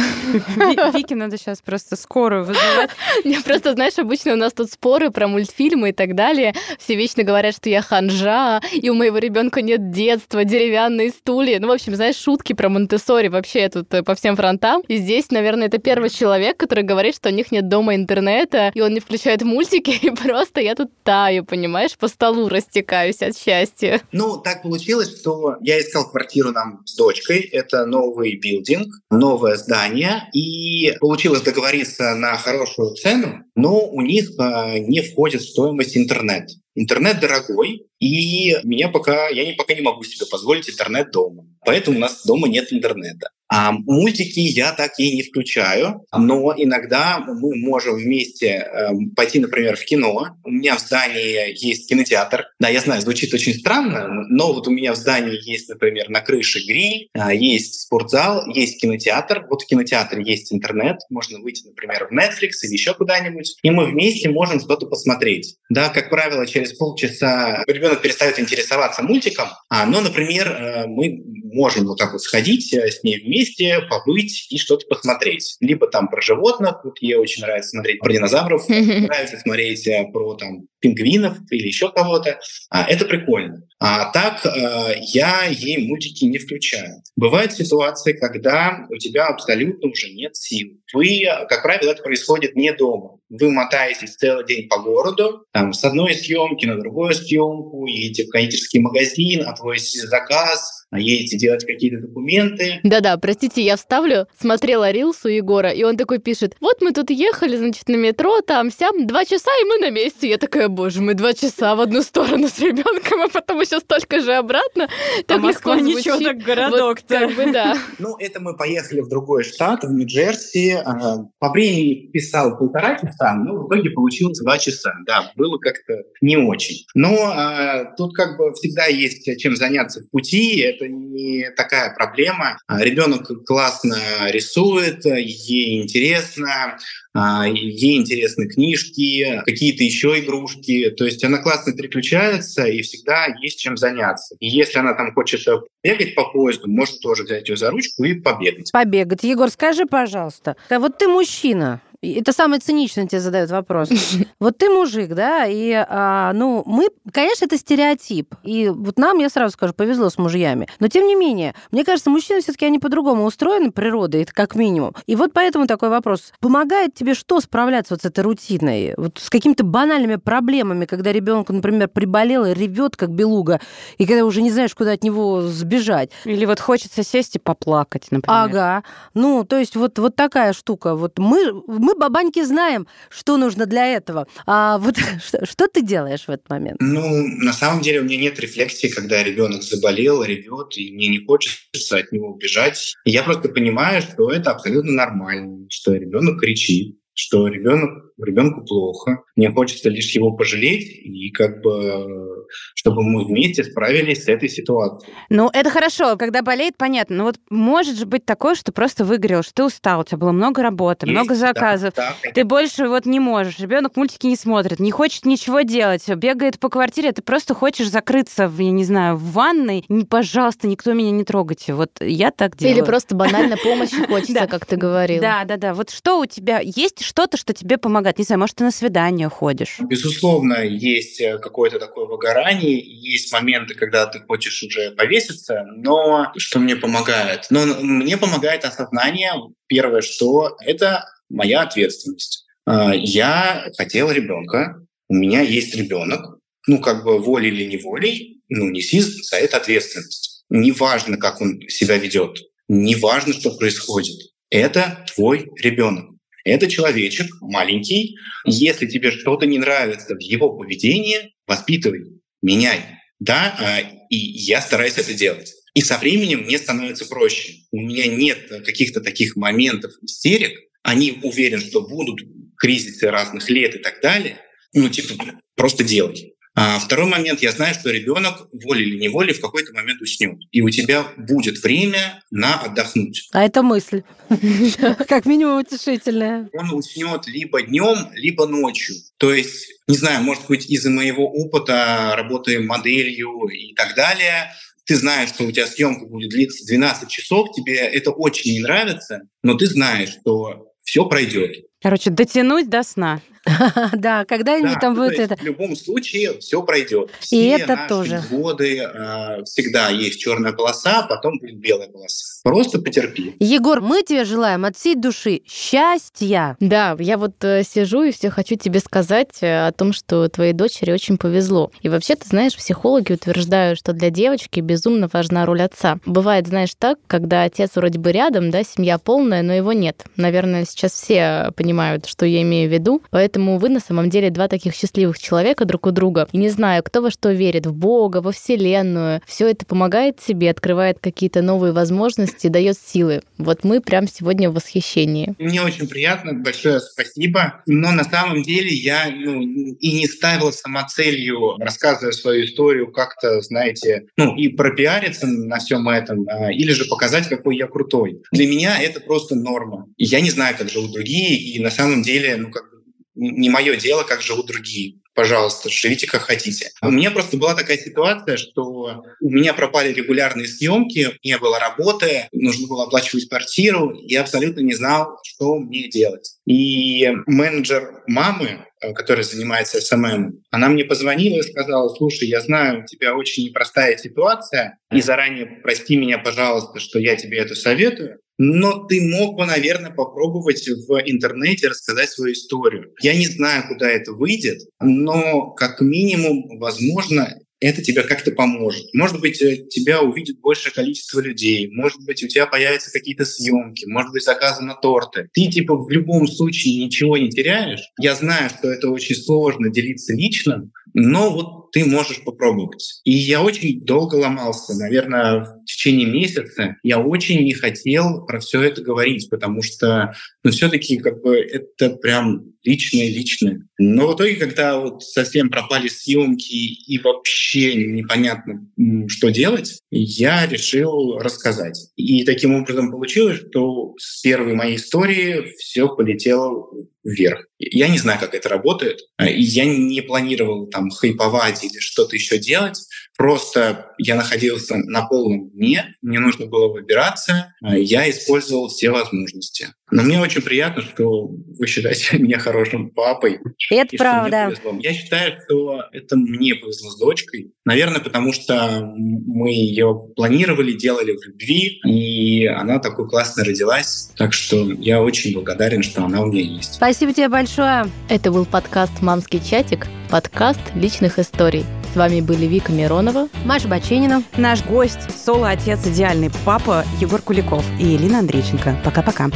Вики 0.95 1.13
надо 1.13 1.37
сейчас 1.37 1.61
просто 1.61 1.95
скорую 1.95 2.43
вызывать. 2.43 2.89
Я 3.23 3.41
просто, 3.41 3.73
знаешь, 3.73 3.99
обычно 3.99 4.33
у 4.33 4.35
нас 4.35 4.53
тут 4.53 4.71
споры 4.71 5.11
про 5.11 5.27
мультфильмы 5.27 5.89
и 5.89 5.91
так 5.91 6.15
далее. 6.15 6.55
Все 6.79 6.95
вечно 6.95 7.21
говорят, 7.21 7.55
что 7.55 7.69
я 7.69 7.83
ханжа, 7.83 8.61
и 8.71 8.89
у 8.89 8.95
моего 8.95 9.19
ребенка 9.19 9.61
нет 9.61 9.91
детства, 9.91 10.43
деревянные 10.43 11.11
стулья. 11.11 11.59
Ну, 11.59 11.67
в 11.67 11.71
общем, 11.71 11.95
знаешь, 11.95 12.15
шутки 12.15 12.53
про 12.53 12.69
Монтессори 12.69 13.27
вообще 13.27 13.69
тут 13.69 13.93
э, 13.93 14.01
по 14.01 14.15
всем 14.15 14.35
фронтам. 14.35 14.81
И 14.87 14.97
здесь, 14.97 15.29
наверное, 15.29 15.67
это 15.67 15.77
первый 15.77 16.09
человек, 16.09 16.57
который 16.57 16.83
говорит, 16.83 17.15
что 17.15 17.26
что 17.27 17.33
у 17.33 17.35
них 17.35 17.51
нет 17.51 17.67
дома 17.67 17.95
интернета, 17.95 18.71
и 18.73 18.79
он 18.79 18.93
не 18.93 18.99
включает 19.01 19.41
мультики, 19.41 19.89
и 20.01 20.11
просто 20.11 20.61
я 20.61 20.75
тут 20.75 20.91
таю, 21.03 21.43
понимаешь, 21.43 21.97
по 21.97 22.07
столу 22.07 22.47
растекаюсь 22.47 23.21
от 23.21 23.37
счастья. 23.37 24.01
Ну, 24.11 24.37
так 24.37 24.63
получилось, 24.63 25.19
что 25.19 25.57
я 25.61 25.79
искал 25.79 26.09
квартиру 26.09 26.51
нам 26.51 26.81
с 26.85 26.95
дочкой. 26.95 27.41
Это 27.41 27.85
новый 27.85 28.37
билдинг, 28.37 28.87
новое 29.09 29.57
здание. 29.57 30.29
И 30.33 30.93
получилось 30.99 31.41
договориться 31.41 32.15
на 32.15 32.37
хорошую 32.37 32.95
цену, 32.95 33.43
но 33.57 33.89
у 33.89 34.01
них 34.01 34.29
э, 34.39 34.79
не 34.79 35.01
входит 35.01 35.41
в 35.41 35.49
стоимость 35.49 35.97
интернет. 35.97 36.49
Интернет 36.75 37.19
дорогой, 37.19 37.87
и 37.99 38.55
меня 38.63 38.89
пока, 38.89 39.29
я 39.29 39.45
не, 39.45 39.53
пока 39.53 39.73
не 39.73 39.81
могу 39.81 40.03
себе 40.03 40.27
позволить 40.27 40.69
интернет 40.69 41.11
дома. 41.11 41.47
Поэтому 41.65 41.97
у 41.97 41.99
нас 41.99 42.23
дома 42.23 42.47
нет 42.47 42.71
интернета. 42.71 43.29
А 43.49 43.71
мультики 43.71 44.41
я 44.41 44.73
так 44.73 44.99
и 44.99 45.15
не 45.15 45.23
включаю, 45.23 46.05
но 46.15 46.53
иногда 46.57 47.19
мы 47.19 47.55
можем 47.55 47.95
вместе 47.95 48.47
э, 48.47 48.89
пойти, 49.15 49.39
например, 49.39 49.77
в 49.77 49.85
кино. 49.85 50.37
У 50.43 50.51
меня 50.51 50.75
в 50.75 50.79
здании 50.79 51.55
есть 51.65 51.87
кинотеатр. 51.87 52.45
Да, 52.59 52.67
я 52.67 52.81
знаю, 52.81 53.01
звучит 53.01 53.33
очень 53.33 53.53
странно, 53.53 54.25
но 54.29 54.53
вот 54.53 54.67
у 54.67 54.71
меня 54.71 54.93
в 54.93 54.97
здании 54.97 55.39
есть, 55.49 55.69
например, 55.69 56.09
на 56.09 56.19
крыше 56.19 56.59
гриль, 56.59 57.07
э, 57.13 57.35
есть 57.35 57.81
спортзал, 57.81 58.45
есть 58.53 58.81
кинотеатр. 58.81 59.47
Вот 59.49 59.61
в 59.61 59.65
кинотеатре 59.65 60.23
есть 60.23 60.51
интернет, 60.51 60.97
можно 61.09 61.39
выйти, 61.39 61.65
например, 61.65 62.09
в 62.11 62.13
Netflix 62.13 62.51
или 62.63 62.73
еще 62.73 62.93
куда-нибудь, 62.93 63.46
и 63.61 63.69
мы 63.69 63.85
вместе 63.85 64.29
можем 64.29 64.59
что-то 64.59 64.85
посмотреть. 64.85 65.57
Да, 65.69 65.89
как 65.89 66.09
правило, 66.09 66.45
через 66.45 66.73
полчаса 66.73 67.63
ребенок 67.67 68.01
перестает 68.01 68.39
интересоваться 68.39 69.03
мультиком, 69.03 69.49
а, 69.69 69.85
но, 69.85 70.01
например, 70.01 70.47
э, 70.47 70.87
мы 70.87 71.21
можем 71.53 71.85
вот 71.85 71.97
так 71.97 72.11
вот 72.11 72.21
сходить 72.21 72.73
э, 72.73 72.89
с 72.89 73.03
ней 73.03 73.19
вместе, 73.19 73.79
побыть 73.89 74.47
и 74.49 74.57
что-то 74.57 74.85
посмотреть. 74.87 75.57
Либо 75.59 75.87
там 75.87 76.07
про 76.07 76.21
животных, 76.21 76.81
вот 76.83 76.99
ей 77.01 77.15
очень 77.15 77.43
нравится 77.43 77.71
смотреть 77.71 77.99
про 77.99 78.11
динозавров, 78.11 78.67
нравится 78.69 79.39
смотреть 79.39 79.87
э, 79.87 80.05
про 80.11 80.35
там 80.35 80.67
пингвинов 80.79 81.37
или 81.49 81.67
еще 81.67 81.91
кого-то. 81.91 82.39
А, 82.69 82.85
это 82.87 83.05
прикольно. 83.05 83.63
А 83.79 84.11
так 84.11 84.45
э, 84.45 84.95
я 85.13 85.45
ей 85.45 85.87
мультики 85.87 86.25
не 86.25 86.37
включаю. 86.37 87.01
Бывают 87.15 87.53
ситуации, 87.53 88.13
когда 88.13 88.85
у 88.89 88.97
тебя 88.97 89.27
абсолютно 89.27 89.89
уже 89.89 90.09
нет 90.13 90.35
сил. 90.35 90.69
Вы, 90.93 91.25
как 91.49 91.63
правило, 91.63 91.91
это 91.91 92.03
происходит 92.03 92.55
не 92.55 92.71
дома. 92.73 93.17
Вы 93.29 93.51
мотаетесь 93.51 94.15
целый 94.15 94.45
день 94.45 94.69
по 94.69 94.79
городу, 94.79 95.45
там, 95.51 95.73
с 95.73 95.83
одной 95.83 96.13
съемки 96.13 96.65
на 96.65 96.79
другую 96.79 97.13
съемку, 97.13 97.85
едете 97.85 98.25
в 98.25 98.29
кондитерский 98.29 98.79
магазин, 98.79 99.45
отвозите 99.45 100.07
заказ, 100.07 100.76
едете 100.95 101.37
делать 101.37 101.65
какие-то 101.65 102.05
документы. 102.07 102.79
Да-да, 102.83 103.17
простите, 103.17 103.61
я 103.61 103.75
вставлю. 103.75 104.27
Смотрела 104.39 104.91
рилс 104.91 105.25
у 105.25 105.27
Егора, 105.27 105.69
и 105.69 105.83
он 105.83 105.97
такой 105.97 106.19
пишет, 106.19 106.55
вот 106.59 106.81
мы 106.81 106.93
тут 106.93 107.09
ехали, 107.09 107.57
значит, 107.57 107.89
на 107.89 107.95
метро, 107.95 108.41
там, 108.41 108.71
сям, 108.71 109.05
два 109.05 109.25
часа, 109.25 109.51
и 109.61 109.65
мы 109.65 109.79
на 109.79 109.89
месте. 109.89 110.29
Я 110.29 110.37
такая, 110.37 110.69
боже 110.69 111.01
мой, 111.01 111.13
два 111.13 111.33
часа 111.33 111.75
в 111.75 111.81
одну 111.81 112.01
сторону 112.01 112.47
с 112.47 112.59
ребенком, 112.59 113.21
а 113.21 113.27
потом 113.27 113.59
еще 113.59 113.79
столько 113.79 114.21
же 114.21 114.33
обратно. 114.33 114.87
Так 115.25 115.39
а 115.39 115.41
Москва 115.41 115.79
ничего 115.79 116.19
так 116.19 116.37
городок-то. 116.37 117.19
Вот, 117.19 117.35
как 117.35 117.35
бы, 117.35 117.51
да. 117.51 117.77
Ну, 117.99 118.15
это 118.17 118.39
мы 118.39 118.55
поехали 118.55 119.01
в 119.01 119.09
другой 119.09 119.43
штат, 119.43 119.83
в 119.83 119.91
Нью-Джерси. 119.91 120.77
А, 120.85 121.25
по 121.39 121.51
времени 121.51 122.09
писал 122.11 122.57
полтора 122.57 122.95
часа, 122.95 123.35
но 123.35 123.63
в 123.63 123.67
итоге 123.67 123.89
получилось 123.89 124.39
два 124.39 124.57
часа. 124.57 124.93
Да, 125.05 125.31
было 125.35 125.57
как-то 125.57 126.03
не 126.21 126.37
очень. 126.37 126.85
Но 126.95 127.15
а, 127.25 127.93
тут 127.97 128.13
как 128.15 128.37
бы 128.37 128.53
всегда 128.53 128.85
есть 128.85 129.27
чем 129.37 129.55
заняться 129.55 130.01
в 130.01 130.09
пути, 130.09 130.76
это 130.77 130.87
не 130.87 131.49
такая 131.51 131.93
проблема. 131.93 132.57
А, 132.67 132.83
ребенок 132.83 133.29
классно 133.45 133.97
рисует, 134.29 135.05
ей 135.05 135.81
интересно, 135.81 136.77
а, 137.13 137.47
ей 137.47 137.97
интересны 137.97 138.47
книжки, 138.47 139.41
какие-то 139.45 139.83
еще 139.83 140.19
игрушки. 140.19 140.91
То 140.91 141.05
есть 141.05 141.23
она 141.23 141.39
классно 141.39 141.73
переключается 141.73 142.65
и 142.65 142.81
всегда 142.81 143.27
есть 143.41 143.59
чем 143.59 143.77
заняться. 143.77 144.35
И 144.39 144.47
если 144.47 144.79
она 144.79 144.93
там 144.93 145.13
хочет 145.13 145.41
бегать 145.83 146.15
по 146.15 146.25
поезду, 146.31 146.69
можно 146.69 146.97
тоже 146.99 147.23
взять 147.23 147.49
ее 147.49 147.57
за 147.57 147.71
ручку 147.71 148.03
и 148.03 148.13
побегать. 148.13 148.71
Побегать. 148.71 149.23
Егор, 149.23 149.49
скажи, 149.49 149.85
пожалуйста, 149.85 150.55
а 150.69 150.79
вот 150.79 150.97
ты 150.97 151.07
мужчина, 151.07 151.81
это 152.13 152.31
самый 152.33 152.59
циничный 152.59 153.07
тебе 153.07 153.21
задают 153.21 153.51
вопрос. 153.51 153.89
Вот 154.39 154.57
ты 154.57 154.69
мужик, 154.69 155.13
да, 155.15 155.45
и, 155.47 155.73
а, 155.73 156.31
ну, 156.33 156.61
мы, 156.65 156.89
конечно, 157.11 157.45
это 157.45 157.57
стереотип. 157.57 158.35
И 158.43 158.69
вот 158.69 158.99
нам, 158.99 159.17
я 159.17 159.29
сразу 159.29 159.53
скажу, 159.53 159.73
повезло 159.73 160.09
с 160.09 160.17
мужьями. 160.17 160.67
Но, 160.79 160.87
тем 160.89 161.07
не 161.07 161.15
менее, 161.15 161.55
мне 161.71 161.83
кажется, 161.83 162.09
мужчины 162.09 162.41
все 162.41 162.51
таки 162.51 162.65
они 162.65 162.77
по-другому 162.77 163.25
устроены 163.25 163.71
природой, 163.71 164.23
это 164.23 164.33
как 164.33 164.55
минимум. 164.55 164.93
И 165.07 165.15
вот 165.15 165.33
поэтому 165.33 165.65
такой 165.65 165.89
вопрос. 165.89 166.33
Помогает 166.39 166.93
тебе 166.93 167.15
что 167.15 167.41
справляться 167.41 167.95
вот 167.95 168.01
с 168.01 168.05
этой 168.05 168.21
рутиной? 168.21 168.93
Вот 168.95 169.17
с 169.17 169.29
какими-то 169.29 169.63
банальными 169.63 170.17
проблемами, 170.17 170.85
когда 170.85 171.11
ребенок, 171.11 171.49
например, 171.49 171.87
приболел 171.87 172.45
и 172.45 172.53
ревет, 172.53 172.95
как 172.95 173.09
белуга, 173.09 173.59
и 173.97 174.05
когда 174.05 174.23
уже 174.23 174.41
не 174.41 174.51
знаешь, 174.51 174.75
куда 174.75 174.91
от 174.91 175.03
него 175.03 175.41
сбежать. 175.41 176.11
Или 176.25 176.45
вот 176.45 176.59
хочется 176.59 177.03
сесть 177.03 177.35
и 177.35 177.39
поплакать, 177.39 178.07
например. 178.11 178.39
Ага. 178.39 178.83
Ну, 179.13 179.43
то 179.43 179.57
есть 179.57 179.75
вот, 179.75 179.97
вот 179.99 180.15
такая 180.15 180.53
штука. 180.53 180.95
Вот 180.95 181.17
мы, 181.17 181.51
мы, 181.67 181.95
бабаньки, 181.97 182.43
знаем, 182.43 182.87
что 183.09 183.37
нужно 183.37 183.65
для 183.65 183.87
этого. 183.87 184.27
А 184.45 184.77
вот 184.77 184.97
что, 185.25 185.45
что 185.45 185.67
ты 185.67 185.81
делаешь 185.81 186.25
в 186.27 186.29
этот 186.29 186.49
момент? 186.49 186.77
Ну, 186.79 187.27
на 187.27 187.53
самом 187.53 187.81
деле 187.81 188.01
у 188.01 188.03
меня 188.03 188.17
нет 188.17 188.39
рефлексии, 188.39 188.87
когда 188.87 189.23
ребенок 189.23 189.63
заболел, 189.63 190.23
ревет, 190.23 190.77
и 190.77 190.93
мне 190.93 191.07
не 191.07 191.25
хочется 191.25 191.97
от 191.97 192.11
него 192.11 192.29
убежать. 192.29 192.93
Я 193.05 193.23
просто 193.23 193.49
понимаю, 193.49 194.01
что 194.01 194.31
это 194.31 194.51
абсолютно 194.51 194.91
нормально, 194.91 195.67
что 195.69 195.93
ребенок 195.93 196.39
кричит, 196.39 196.96
что 197.17 197.47
ребенок 197.47 198.13
ребенку 198.23 198.63
плохо, 198.63 199.23
мне 199.35 199.51
хочется 199.51 199.89
лишь 199.89 200.13
его 200.13 200.31
пожалеть 200.31 200.87
и 200.87 201.31
как 201.31 201.61
бы 201.61 202.27
чтобы 202.75 203.03
мы 203.03 203.25
вместе 203.25 203.63
справились 203.63 204.23
с 204.23 204.27
этой 204.27 204.47
ситуацией. 204.49 205.11
Ну, 205.29 205.49
это 205.51 205.69
хорошо, 205.69 206.15
когда 206.15 206.41
болеет, 206.41 206.77
понятно. 206.77 207.17
Но 207.17 207.23
вот 207.25 207.37
может 207.49 207.97
же 207.97 208.05
быть 208.05 208.25
такое, 208.25 208.55
что 208.55 208.71
просто 208.71 209.03
выгорел, 209.03 209.43
что 209.43 209.53
ты 209.53 209.63
устал, 209.65 210.01
у 210.01 210.03
тебя 210.03 210.17
было 210.17 210.31
много 210.31 210.61
работы, 210.61 211.05
Есть, 211.05 211.11
много 211.11 211.35
заказов, 211.35 211.93
да, 211.95 212.15
да. 212.23 212.31
ты 212.31 212.45
больше 212.45 212.87
вот 212.87 213.05
не 213.05 213.19
можешь, 213.19 213.59
ребенок 213.59 213.97
мультики 213.97 214.27
не 214.27 214.35
смотрит, 214.35 214.79
не 214.79 214.91
хочет 214.91 215.25
ничего 215.25 215.61
делать, 215.61 216.07
бегает 216.07 216.59
по 216.59 216.69
квартире, 216.69 217.11
ты 217.11 217.21
просто 217.21 217.53
хочешь 217.53 217.89
закрыться, 217.89 218.47
в, 218.47 218.57
я 218.59 218.71
не 218.71 218.83
знаю, 218.83 219.17
в 219.17 219.31
ванной, 219.33 219.83
не, 219.89 220.05
пожалуйста, 220.05 220.67
никто 220.67 220.93
меня 220.93 221.11
не 221.11 221.23
трогайте. 221.23 221.73
Вот 221.73 221.91
я 221.99 222.31
так 222.31 222.55
делаю. 222.55 222.77
Или 222.77 222.85
просто 222.85 223.15
банально 223.15 223.57
помощи 223.63 224.05
хочется, 224.05 224.47
как 224.47 224.65
ты 224.65 224.77
говорил. 224.77 225.21
Да, 225.21 225.43
да, 225.45 225.57
да. 225.57 225.73
Вот 225.73 225.89
что 225.89 226.19
у 226.19 226.25
тебя 226.25 226.59
есть 226.63 227.03
что-то, 227.07 227.37
что 227.37 227.53
тебе 227.53 227.77
помогает? 227.77 228.17
Не 228.17 228.23
знаю, 228.23 228.39
может, 228.39 228.57
ты 228.57 228.63
на 228.63 228.71
свидание 228.71 229.29
ходишь? 229.29 229.77
Безусловно, 229.79 230.63
есть 230.63 231.19
э, 231.21 231.39
какое-то 231.39 231.79
такое 231.79 232.05
выгорание, 232.05 232.79
есть 232.79 233.31
моменты, 233.33 233.73
когда 233.73 234.05
ты 234.05 234.19
хочешь 234.19 234.61
уже 234.63 234.91
повеситься, 234.91 235.63
но 235.77 236.31
что 236.37 236.59
мне 236.59 236.75
помогает? 236.75 237.47
Но 237.49 237.65
мне 237.65 238.17
помогает 238.17 238.65
осознание, 238.65 239.31
первое, 239.67 240.01
что 240.01 240.57
это 240.65 241.05
моя 241.29 241.61
ответственность. 241.61 242.45
А, 242.65 242.93
я 242.93 243.69
хотел 243.77 244.11
ребенка, 244.11 244.85
у 245.09 245.15
меня 245.15 245.41
есть 245.41 245.75
ребенок, 245.75 246.39
ну, 246.67 246.79
как 246.79 247.03
бы 247.03 247.19
волей 247.19 247.49
или 247.49 247.63
неволей, 247.63 248.41
ну, 248.49 248.69
неси 248.69 248.99
за 248.99 249.37
это 249.37 249.57
ответственность. 249.57 250.43
Неважно, 250.49 251.17
как 251.17 251.41
он 251.41 251.61
себя 251.69 251.97
ведет, 251.97 252.37
неважно, 252.67 253.33
что 253.33 253.57
происходит. 253.57 254.17
Это 254.49 255.05
твой 255.13 255.49
ребенок. 255.61 256.16
Это 256.47 256.67
человечек 256.67 257.27
маленький. 257.41 258.17
Если 258.45 258.85
тебе 258.85 259.11
что-то 259.11 259.45
не 259.45 259.57
нравится 259.57 260.15
в 260.15 260.21
его 260.21 260.55
поведении, 260.55 261.33
воспитывай, 261.45 262.21
меняй. 262.41 262.79
Да, 263.19 263.53
а, 263.59 263.81
и 264.09 264.15
я 264.15 264.61
стараюсь 264.61 264.97
это 264.97 265.13
делать. 265.13 265.53
И 265.73 265.81
со 265.81 265.97
временем 265.97 266.43
мне 266.43 266.57
становится 266.57 267.05
проще. 267.05 267.53
У 267.71 267.81
меня 267.81 268.07
нет 268.07 268.47
каких-то 268.65 269.01
таких 269.01 269.35
моментов 269.35 269.91
истерик. 270.01 270.57
Они 270.83 271.19
уверены, 271.21 271.61
что 271.61 271.81
будут 271.81 272.21
кризисы 272.55 273.11
разных 273.11 273.49
лет 273.49 273.75
и 273.75 273.79
так 273.79 273.99
далее. 274.01 274.39
Ну, 274.73 274.87
типа, 274.87 275.15
просто 275.55 275.83
делай. 275.83 276.33
А 276.59 276.79
второй 276.79 277.05
момент, 277.05 277.43
я 277.43 277.51
знаю, 277.51 277.75
что 277.75 277.91
ребенок 277.91 278.47
волей 278.51 278.87
или 278.87 278.99
неволей 278.99 279.31
в 279.31 279.41
какой-то 279.41 279.73
момент 279.73 280.01
уснет, 280.01 280.39
и 280.51 280.61
у 280.61 280.71
тебя 280.71 281.05
будет 281.15 281.61
время 281.61 282.23
на 282.31 282.59
отдохнуть. 282.59 283.29
А 283.31 283.43
это 283.43 283.61
мысль, 283.61 284.01
как 285.07 285.27
минимум 285.27 285.59
утешительная. 285.59 286.49
Он 286.53 286.73
уснет 286.73 287.27
либо 287.27 287.61
днем, 287.61 288.09
либо 288.15 288.47
ночью. 288.47 288.95
То 289.17 289.31
есть, 289.31 289.67
не 289.87 289.95
знаю, 289.95 290.23
может 290.23 290.47
быть, 290.47 290.67
из-за 290.67 290.89
моего 290.89 291.31
опыта 291.31 292.15
работы 292.17 292.59
моделью 292.59 293.49
и 293.49 293.75
так 293.75 293.93
далее, 293.93 294.51
ты 294.85 294.95
знаешь, 294.95 295.29
что 295.29 295.43
у 295.43 295.51
тебя 295.51 295.67
съемка 295.67 296.07
будет 296.07 296.31
длиться 296.31 296.65
12 296.65 297.07
часов, 297.07 297.51
тебе 297.55 297.75
это 297.75 298.09
очень 298.09 298.53
не 298.53 298.61
нравится, 298.61 299.21
но 299.43 299.53
ты 299.53 299.67
знаешь, 299.67 300.09
что 300.09 300.71
все 300.81 301.05
пройдет. 301.05 301.67
Короче, 301.83 302.09
дотянуть 302.09 302.69
до 302.69 302.81
сна. 302.81 303.21
Да, 303.93 304.25
когда-нибудь 304.25 304.79
там 304.79 304.95
будет 304.95 305.19
это. 305.19 305.35
В 305.35 305.43
любом 305.43 305.75
случае 305.75 306.39
все 306.39 306.61
пройдет. 306.61 307.11
И 307.31 307.45
это 307.45 307.85
тоже. 307.87 308.23
годы 308.29 308.79
а, 308.81 309.43
всегда 309.45 309.89
есть 309.89 310.19
черная 310.19 310.53
полоса, 310.53 310.99
а 310.99 311.07
потом 311.07 311.37
будет 311.39 311.57
белая 311.57 311.87
полоса. 311.87 312.41
Просто 312.43 312.79
потерпи. 312.79 313.35
Егор, 313.39 313.81
мы 313.81 314.03
тебе 314.03 314.25
желаем 314.25 314.65
от 314.65 314.77
всей 314.77 314.95
души 314.95 315.41
счастья. 315.45 316.55
Да, 316.59 316.95
я 316.99 317.17
вот 317.17 317.43
э, 317.43 317.63
сижу 317.63 318.03
и 318.03 318.11
все 318.11 318.29
хочу 318.29 318.55
тебе 318.55 318.79
сказать 318.79 319.37
э, 319.41 319.67
о 319.67 319.71
том, 319.71 319.93
что 319.93 320.27
твоей 320.29 320.53
дочери 320.53 320.91
очень 320.91 321.17
повезло. 321.17 321.71
И 321.81 321.89
вообще, 321.89 322.15
ты 322.15 322.27
знаешь, 322.27 322.55
психологи 322.55 323.13
утверждают, 323.13 323.79
что 323.79 323.93
для 323.93 324.09
девочки 324.09 324.59
безумно 324.59 325.09
важна 325.11 325.45
роль 325.45 325.61
отца. 325.61 325.99
Бывает, 326.05 326.47
знаешь, 326.47 326.71
так, 326.77 326.99
когда 327.07 327.43
отец 327.43 327.71
вроде 327.75 327.99
бы 327.99 328.11
рядом, 328.11 328.51
да, 328.51 328.63
семья 328.63 328.97
полная, 328.97 329.43
но 329.43 329.53
его 329.53 329.73
нет. 329.73 330.05
Наверное, 330.15 330.65
сейчас 330.65 330.93
все 330.93 331.51
понимают, 331.55 332.05
что 332.05 332.25
я 332.25 332.41
имею 332.41 332.69
в 332.69 332.73
виду. 332.73 333.01
Поэтому 333.11 333.36
вы 333.37 333.69
на 333.69 333.79
самом 333.79 334.09
деле 334.09 334.29
два 334.29 334.47
таких 334.47 334.73
счастливых 334.73 335.19
человека 335.19 335.65
друг 335.65 335.87
у 335.87 335.91
друга. 335.91 336.27
И 336.31 336.37
не 336.37 336.49
знаю, 336.49 336.83
кто 336.83 337.01
во 337.01 337.11
что 337.11 337.31
верит, 337.31 337.65
в 337.65 337.73
Бога, 337.73 338.21
во 338.21 338.31
Вселенную. 338.31 339.21
Все 339.25 339.49
это 339.49 339.65
помогает 339.65 340.19
себе, 340.21 340.49
открывает 340.49 340.99
какие-то 340.99 341.41
новые 341.41 341.73
возможности, 341.73 342.47
дает 342.47 342.77
силы. 342.77 343.21
Вот 343.37 343.63
мы 343.63 343.81
прям 343.81 344.07
сегодня 344.07 344.49
в 344.49 344.53
восхищении. 344.53 345.35
Мне 345.39 345.61
очень 345.61 345.87
приятно, 345.87 346.33
большое 346.33 346.79
спасибо. 346.79 347.61
Но 347.65 347.91
на 347.91 348.03
самом 348.03 348.43
деле 348.43 348.73
я 348.73 349.09
ну, 349.09 349.41
и 349.41 349.91
не 349.91 350.07
ставил 350.07 350.51
самоцелью, 350.51 351.57
рассказывая 351.59 352.11
свою 352.11 352.45
историю, 352.45 352.91
как-то, 352.91 353.41
знаете, 353.41 354.07
ну 354.17 354.35
и 354.35 354.47
пропиариться 354.49 355.27
на 355.27 355.59
всем 355.59 355.87
этом, 355.89 356.27
а, 356.29 356.51
или 356.51 356.71
же 356.71 356.85
показать, 356.85 357.27
какой 357.27 357.57
я 357.57 357.67
крутой. 357.67 358.21
Для 358.31 358.47
меня 358.47 358.81
это 358.81 358.99
просто 358.99 359.35
норма. 359.35 359.87
Я 359.97 360.21
не 360.21 360.29
знаю, 360.29 360.55
как 360.57 360.69
живут 360.69 360.93
другие, 360.93 361.37
и 361.37 361.59
на 361.59 361.69
самом 361.69 362.01
деле, 362.01 362.35
ну 362.37 362.51
как 362.51 362.76
не 363.17 363.49
мое 363.49 363.75
дело, 363.75 364.03
как 364.03 364.21
живут 364.21 364.47
другие 364.47 364.99
пожалуйста, 365.17 365.69
живите 365.69 366.05
как 366.05 366.21
хотите. 366.21 366.69
У 366.81 366.91
меня 366.91 367.09
просто 367.09 367.37
была 367.37 367.55
такая 367.55 367.77
ситуация, 367.79 368.37
что 368.37 369.03
у 369.19 369.29
меня 369.29 369.55
пропали 369.55 369.91
регулярные 369.91 370.47
съемки, 370.47 371.09
не 371.23 371.37
было 371.39 371.59
работы, 371.59 372.29
нужно 372.31 372.67
было 372.67 372.83
оплачивать 372.83 373.27
квартиру, 373.27 373.97
я 374.03 374.21
абсолютно 374.21 374.59
не 374.59 374.75
знал, 374.75 375.17
что 375.23 375.57
мне 375.57 375.89
делать. 375.89 376.37
И 376.45 377.09
менеджер 377.25 378.03
мамы, 378.05 378.67
э, 378.79 378.93
которая 378.93 379.23
занимается 379.23 379.81
SMM, 379.81 380.43
она 380.51 380.69
мне 380.69 380.85
позвонила 380.85 381.39
и 381.39 381.51
сказала, 381.51 381.89
слушай, 381.95 382.27
я 382.27 382.39
знаю, 382.39 382.83
у 382.83 382.85
тебя 382.85 383.15
очень 383.15 383.45
непростая 383.45 383.97
ситуация, 383.97 384.77
и 384.91 385.01
заранее 385.01 385.47
прости 385.63 385.97
меня, 385.97 386.19
пожалуйста, 386.19 386.79
что 386.79 386.99
я 386.99 387.15
тебе 387.15 387.39
это 387.39 387.55
советую, 387.55 388.19
но 388.37 388.85
ты 388.85 389.01
мог 389.01 389.35
бы, 389.35 389.45
наверное, 389.45 389.91
попробовать 389.91 390.67
в 390.67 391.01
интернете 391.05 391.67
рассказать 391.67 392.09
свою 392.09 392.33
историю. 392.33 392.93
Я 393.01 393.15
не 393.15 393.27
знаю, 393.27 393.67
куда 393.67 393.89
это 393.89 394.13
выйдет, 394.13 394.61
но 394.79 395.51
как 395.51 395.81
минимум, 395.81 396.59
возможно, 396.59 397.37
это 397.59 397.81
тебе 397.81 398.03
как-то 398.03 398.31
поможет. 398.31 398.85
Может 398.93 399.19
быть, 399.19 399.41
э, 399.41 399.65
тебя 399.69 400.01
увидит 400.01 400.39
большее 400.41 400.71
количество 400.71 401.19
людей, 401.19 401.69
может 401.71 401.99
быть, 402.05 402.23
у 402.23 402.27
тебя 402.27 402.45
появятся 402.45 402.91
какие-то 402.91 403.25
съемки, 403.25 403.85
может 403.87 404.11
быть, 404.11 404.23
заказы 404.23 404.63
на 404.63 404.75
торты. 404.75 405.29
Ты, 405.33 405.47
типа, 405.47 405.75
в 405.75 405.89
любом 405.89 406.27
случае 406.27 406.85
ничего 406.85 407.17
не 407.17 407.29
теряешь. 407.29 407.81
Я 407.99 408.15
знаю, 408.15 408.49
что 408.49 408.69
это 408.69 408.89
очень 408.89 409.15
сложно 409.15 409.69
делиться 409.69 410.13
личным, 410.13 410.71
но 410.99 411.29
вот 411.29 411.71
ты 411.71 411.85
можешь 411.85 412.23
попробовать. 412.23 413.01
И 413.03 413.11
я 413.11 413.43
очень 413.43 413.81
долго 413.85 414.15
ломался, 414.15 414.73
наверное, 414.73 415.41
в 415.41 415.65
течение 415.65 416.07
месяца. 416.07 416.77
Я 416.81 416.99
очень 416.99 417.43
не 417.43 417.53
хотел 417.53 418.25
про 418.25 418.39
все 418.39 418.63
это 418.63 418.81
говорить, 418.81 419.29
потому 419.29 419.61
что, 419.61 420.15
ну, 420.43 420.49
все-таки 420.49 420.97
как 420.97 421.21
бы 421.21 421.37
это 421.37 421.91
прям 421.91 422.45
личное-личное. 422.63 423.61
Но 423.77 424.07
в 424.07 424.15
итоге, 424.15 424.37
когда 424.37 424.79
вот 424.79 425.03
совсем 425.03 425.49
пропали 425.49 425.87
съемки 425.87 426.53
и 426.53 426.97
вообще 426.97 427.75
непонятно, 427.75 428.67
что 429.07 429.29
делать, 429.29 429.79
я 429.91 430.47
решил 430.47 431.19
рассказать. 431.19 431.91
И 431.95 432.23
таким 432.23 432.55
образом 432.55 432.89
получилось, 432.89 433.41
что 433.49 433.93
с 433.99 434.21
первой 434.21 434.55
моей 434.55 434.77
истории 434.77 435.53
все 435.59 435.87
полетело 435.95 436.67
вверх. 437.07 437.47
Я 437.57 437.87
не 437.87 437.97
знаю, 437.97 438.19
как 438.19 438.35
это 438.35 438.49
работает. 438.49 438.99
Я 439.17 439.65
не 439.65 440.01
планировал 440.01 440.67
там 440.67 440.89
хайповать 440.89 441.63
или 441.63 441.79
что-то 441.79 442.15
еще 442.15 442.37
делать. 442.37 442.79
Просто 443.17 443.91
я 443.97 444.15
находился 444.15 444.75
на 444.75 445.05
полном 445.07 445.49
дне, 445.51 445.95
мне 446.01 446.19
нужно 446.19 446.45
было 446.45 446.71
выбираться, 446.71 447.53
я 447.61 448.09
использовал 448.09 448.67
все 448.67 448.91
возможности. 448.91 449.69
Но 449.89 450.03
мне 450.03 450.19
очень 450.19 450.41
приятно, 450.41 450.81
что 450.81 451.27
вы 451.27 451.67
считаете 451.67 452.17
меня 452.19 452.39
хорошим 452.39 452.89
папой. 452.89 453.39
Это 453.69 453.95
и 453.95 453.97
правда. 453.97 454.53
Я 454.79 454.93
считаю, 454.93 455.39
что 455.43 455.83
это 455.91 456.17
мне 456.17 456.55
повезло 456.55 456.91
с 456.91 456.99
дочкой. 456.99 457.51
Наверное, 457.65 458.01
потому 458.01 458.33
что 458.33 458.93
мы 458.95 459.51
ее 459.51 460.07
планировали, 460.15 460.73
делали 460.73 461.15
в 461.15 461.25
любви, 461.25 461.79
и 461.85 462.45
она 462.45 462.79
такой 462.79 463.07
классно 463.07 463.43
родилась. 463.43 464.11
Так 464.17 464.33
что 464.33 464.71
я 464.73 465.01
очень 465.01 465.33
благодарен, 465.33 465.83
что 465.83 466.03
она 466.03 466.21
у 466.21 466.27
меня 466.27 466.41
есть. 466.41 466.75
Спасибо 466.75 467.13
тебе 467.13 467.29
большое. 467.29 467.85
Это 468.09 468.31
был 468.31 468.45
подкаст 468.45 469.01
«Мамский 469.01 469.41
чатик», 469.43 469.87
подкаст 470.09 470.61
личных 470.75 471.19
историй. 471.19 471.65
Вами 471.97 472.21
были 472.21 472.45
Вика 472.45 472.71
Миронова, 472.71 473.27
Маша 473.43 473.67
Баченина, 473.67 474.21
наш 474.37 474.63
гость, 474.63 474.99
соло-отец 475.25 475.79
идеальный 475.85 476.31
папа 476.45 476.85
Егор 476.99 477.21
Куликов 477.21 477.65
и 477.79 477.85
Елена 477.85 478.19
Андрейченко. 478.19 478.79
Пока-пока. 478.83 479.29